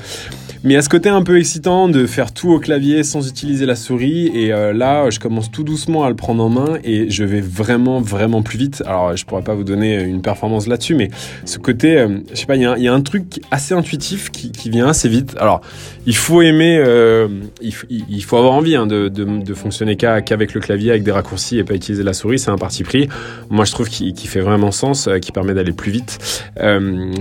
mais 0.64 0.76
à 0.76 0.82
ce 0.82 0.90
côté 0.90 1.10
un 1.10 1.24
peu 1.24 1.38
excitant 1.38 1.88
de 1.90 2.06
faire 2.06 2.34
tout 2.34 2.52
au 2.52 2.60
clavier 2.60 3.04
sans 3.04 3.28
utiliser 3.28 3.66
la 3.66 3.76
souris. 3.76 4.32
Et 4.34 4.52
euh, 4.52 4.74
là, 4.74 5.10
je 5.10 5.20
commence 5.20 5.52
tout 5.52 5.64
doucement 5.64 6.04
à 6.04 6.10
le 6.10 6.16
prendre 6.16 6.44
en 6.44 6.50
main 6.50 6.80
et 6.84 7.10
je 7.10 7.24
vais 7.24 7.42
vraiment, 7.42 8.02
vraiment 8.02 8.42
plus 8.42 8.58
vite. 8.58 8.84
Alors, 8.86 9.16
je 9.16 9.26
pourrais 9.26 9.44
pas 9.44 9.54
vous 9.54 9.64
donner 9.64 10.02
une 10.02 10.22
performance 10.22 10.68
là-dessus, 10.68 10.96
mais 10.96 11.10
ce 11.46 11.60
côté, 11.60 11.98
euh, 11.98 12.20
je 12.32 12.40
sais 12.40 12.46
pas, 12.46 12.56
il 12.56 12.62
y, 12.62 12.88
a 12.88 12.94
un 12.94 13.02
truc 13.02 13.42
assez 13.52 13.74
intuitif 13.74 14.32
qui, 14.32 14.52
vient 14.70 14.88
assez 14.88 15.08
vite. 15.08 15.36
Alors, 15.40 15.62
il 16.06 16.16
faut 16.16 16.42
aimer, 16.42 16.78
euh, 16.78 17.28
il, 17.62 18.24
faut 18.24 18.38
avoir 18.38 18.54
envie 18.54 18.76
hein, 18.76 18.86
de, 18.86 19.54
fonctionner 19.54 19.96
qu'avec 19.96 20.54
le 20.54 20.60
clavier, 20.60 20.92
avec 20.92 21.04
des 21.04 21.12
raccourcis 21.12 21.58
et 21.58 21.64
pas 21.64 21.74
utiliser 21.74 22.04
la 22.04 22.14
souris. 22.14 22.40
C'est 22.40 22.52
un 22.52 22.58
parti 22.58 22.84
pris. 22.84 23.08
Moi, 23.50 23.64
je 23.64 23.72
trouve 23.72 23.90
qu'il 23.90 24.16
fait 24.16 24.42
vraiment 24.42 24.72
sens, 24.72 25.08
qui 25.22 25.32
permet 25.32 25.54
d'aller 25.54 25.72
plus 25.72 25.92
vite. 25.92 26.20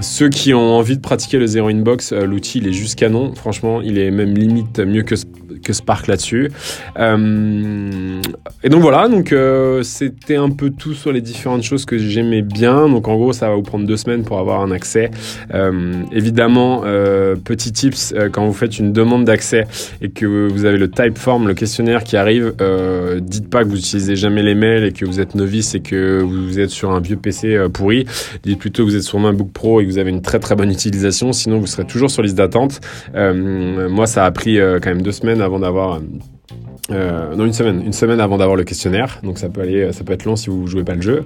ceux 0.01 0.29
qui 0.29 0.55
ont 0.55 0.77
envie 0.77 0.97
de 0.97 1.03
pratiquer 1.03 1.39
le 1.39 1.47
Zero 1.47 1.69
Inbox, 1.69 2.13
l'outil, 2.13 2.59
il 2.59 2.67
est 2.67 2.73
juste 2.73 2.99
canon. 2.99 3.33
Franchement, 3.37 3.81
il 3.83 3.99
est 3.99 4.11
même 4.11 4.35
limite 4.35 4.81
mieux 4.81 5.03
que, 5.03 5.15
que 5.63 5.73
Spark 5.73 6.07
là-dessus. 6.07 6.51
Euh, 6.99 8.21
et 8.63 8.69
donc 8.69 8.83
voilà, 8.83 9.09
euh, 9.33 9.83
c'était 9.83 10.37
un 10.37 10.51
peu 10.51 10.71
tout 10.71 10.95
sur 10.95 11.13
les 11.13 11.21
différentes 11.21 11.63
choses 11.63 11.85
que 11.85 11.99
j'aimais 11.99 12.43
bien. 12.43 12.89
Donc 12.89 13.09
en 13.09 13.17
gros, 13.17 13.33
ça 13.33 13.49
va 13.49 13.55
vous 13.55 13.63
prendre 13.63 13.87
deux 13.87 13.97
semaines 13.97 14.25
pour 14.25 14.39
avoir 14.39 14.61
un 14.61 14.71
accès. 14.71 15.11
Euh, 15.55 16.03
évidemment, 16.13 16.83
petit 17.45 17.73
tips, 17.73 18.15
quand 18.33 18.47
vous 18.47 18.53
faites 18.53 18.79
une 18.79 18.93
demande 18.93 19.25
d'accès 19.25 19.65
et 20.01 20.11
que 20.11 20.49
vous 20.49 20.65
avez 20.65 20.79
le 20.79 20.91
type 20.91 21.19
form, 21.19 21.49
le 21.49 21.55
questionnaire 21.55 22.05
qui 22.05 22.17
arrive, 22.17 22.55
dites 23.21 23.49
pas 23.49 23.65
que 23.65 23.69
vous 23.69 23.79
utilisez 23.79 24.17
jamais 24.17 24.43
les 24.43 24.55
mails 24.55 24.85
et 24.85 24.93
que 24.93 25.05
vous 25.05 25.21
êtes 25.21 25.35
novice 25.35 25.75
et 25.75 25.81
que 25.81 26.21
vous 26.21 26.59
êtes 26.59 26.71
sur 26.71 26.91
un 26.91 27.01
vieux 27.01 27.17
PC 27.17 27.59
pourri. 27.73 28.07
Dites 28.43 28.59
plutôt 28.59 28.85
que 28.85 28.91
vous 28.91 28.97
êtes 28.97 29.03
sur 29.03 29.19
MacBook 29.19 29.51
Pro 29.53 29.81
et 29.81 29.85
que 29.85 29.91
vous 29.91 29.99
avez 29.99 30.11
une 30.11 30.23
très 30.23 30.39
très 30.39 30.55
bonne 30.55 30.71
utilisation. 30.71 31.33
Sinon, 31.33 31.59
vous 31.59 31.67
serez 31.67 31.85
toujours 31.85 32.11
sur 32.11 32.23
liste 32.23 32.37
d'attente. 32.37 32.81
Euh, 33.17 33.89
moi, 33.89 34.07
ça 34.07 34.25
a 34.25 34.31
pris 34.31 34.59
euh, 34.59 34.79
quand 34.81 34.91
même 34.91 35.03
deux 35.03 35.13
semaines 35.13 35.41
avant 35.41 35.59
d'avoir 35.59 36.01
euh, 36.91 37.35
non, 37.35 37.47
une 37.47 37.53
semaine, 37.53 37.83
une 37.85 37.93
semaine 37.93 38.21
avant 38.21 38.39
d'avoir 38.39 38.57
le 38.57 38.65
questionnaire, 38.65 39.19
donc 39.23 39.39
ça 39.39 39.49
peut 39.49 39.63
aller, 39.63 39.93
ça 39.93 40.05
peut 40.05 40.13
être 40.13 40.25
long 40.25 40.37
si 40.37 40.51
vous 40.51 40.67
jouez 40.67 40.85
pas 40.85 40.95
le 40.95 41.03
jeu. 41.03 41.25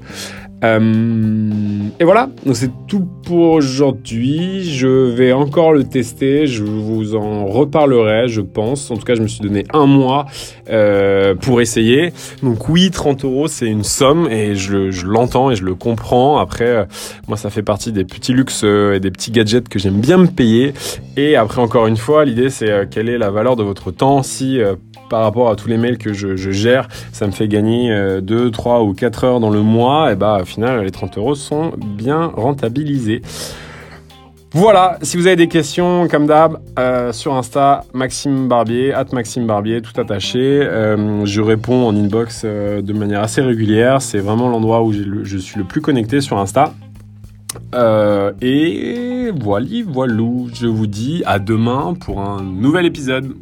Euh, 0.64 1.50
et 1.98 2.04
voilà, 2.04 2.28
c'est 2.52 2.70
tout 2.86 3.06
pour 3.24 3.50
aujourd'hui. 3.50 4.64
Je 4.64 4.88
vais 4.88 5.32
encore 5.32 5.72
le 5.72 5.84
tester, 5.84 6.46
je 6.46 6.64
vous 6.64 7.14
en 7.14 7.46
reparlerai, 7.46 8.28
je 8.28 8.40
pense. 8.40 8.90
En 8.90 8.96
tout 8.96 9.04
cas, 9.04 9.14
je 9.14 9.22
me 9.22 9.28
suis 9.28 9.40
donné 9.40 9.64
un 9.72 9.86
mois 9.86 10.26
euh, 10.68 11.34
pour 11.34 11.60
essayer. 11.60 12.12
Donc 12.42 12.68
oui, 12.68 12.90
30 12.90 13.24
euros, 13.24 13.48
c'est 13.48 13.66
une 13.66 13.84
somme 13.84 14.28
et 14.30 14.54
je, 14.54 15.06
l'entends 15.06 15.50
et 15.50 15.56
je 15.56 15.64
le 15.64 15.74
comprends. 15.74 16.38
Après, 16.38 16.68
euh, 16.68 16.84
moi, 17.28 17.36
ça 17.36 17.50
fait 17.50 17.62
partie 17.62 17.92
des 17.92 18.04
petits 18.04 18.32
luxes 18.32 18.64
et 18.64 19.00
des 19.00 19.10
petits 19.10 19.30
gadgets 19.30 19.68
que 19.68 19.78
j'aime 19.78 20.00
bien 20.00 20.18
me 20.18 20.26
payer. 20.26 20.74
Et 21.16 21.36
après, 21.36 21.60
encore 21.60 21.86
une 21.86 21.96
fois, 21.96 22.24
l'idée, 22.24 22.50
c'est 22.50 22.88
quelle 22.90 23.08
est 23.08 23.18
la 23.18 23.30
valeur 23.30 23.56
de 23.56 23.62
votre 23.62 23.90
temps? 23.90 24.22
Si 24.22 24.58
par 25.08 25.22
rapport 25.22 25.50
à 25.50 25.56
tous 25.56 25.68
les 25.68 25.76
mails 25.76 25.98
que 25.98 26.12
je, 26.12 26.36
gère, 26.36 26.86
ça 27.12 27.26
me 27.26 27.32
fait 27.32 27.48
gagner 27.48 28.20
2, 28.22 28.50
3 28.50 28.82
ou 28.82 28.94
4 28.94 29.24
heures 29.24 29.40
dans 29.40 29.50
le 29.50 29.60
mois, 29.60 30.12
et 30.12 30.14
bah 30.14 30.38
au 30.40 30.44
final 30.50 30.84
les 30.84 30.90
30 30.90 31.18
euros 31.18 31.34
sont 31.34 31.72
bien 31.78 32.26
rentabilisés. 32.34 33.22
Voilà, 34.52 34.98
si 35.02 35.16
vous 35.16 35.28
avez 35.28 35.36
des 35.36 35.46
questions, 35.46 36.08
comme 36.08 36.26
d'hab, 36.26 36.58
euh, 36.76 37.12
sur 37.12 37.34
Insta, 37.34 37.84
Maxime 37.94 38.48
Barbier, 38.48 38.92
at 38.92 39.06
Maxime 39.12 39.46
Barbier, 39.46 39.80
tout 39.80 39.98
attaché. 40.00 40.40
Euh, 40.40 41.24
je 41.24 41.40
réponds 41.40 41.86
en 41.86 41.94
inbox 41.94 42.42
euh, 42.44 42.82
de 42.82 42.92
manière 42.92 43.22
assez 43.22 43.42
régulière. 43.42 44.02
C'est 44.02 44.18
vraiment 44.18 44.48
l'endroit 44.48 44.82
où 44.82 44.92
je 44.92 45.38
suis 45.38 45.56
le 45.56 45.64
plus 45.64 45.80
connecté 45.80 46.20
sur 46.20 46.36
Insta. 46.38 46.74
et 48.42 49.30
voilà, 49.40 49.66
voilou. 49.86 50.50
Je 50.52 50.66
vous 50.66 50.88
dis 50.88 51.22
à 51.26 51.38
demain 51.38 51.94
pour 51.94 52.20
un 52.20 52.42
nouvel 52.42 52.86
épisode. 52.86 53.36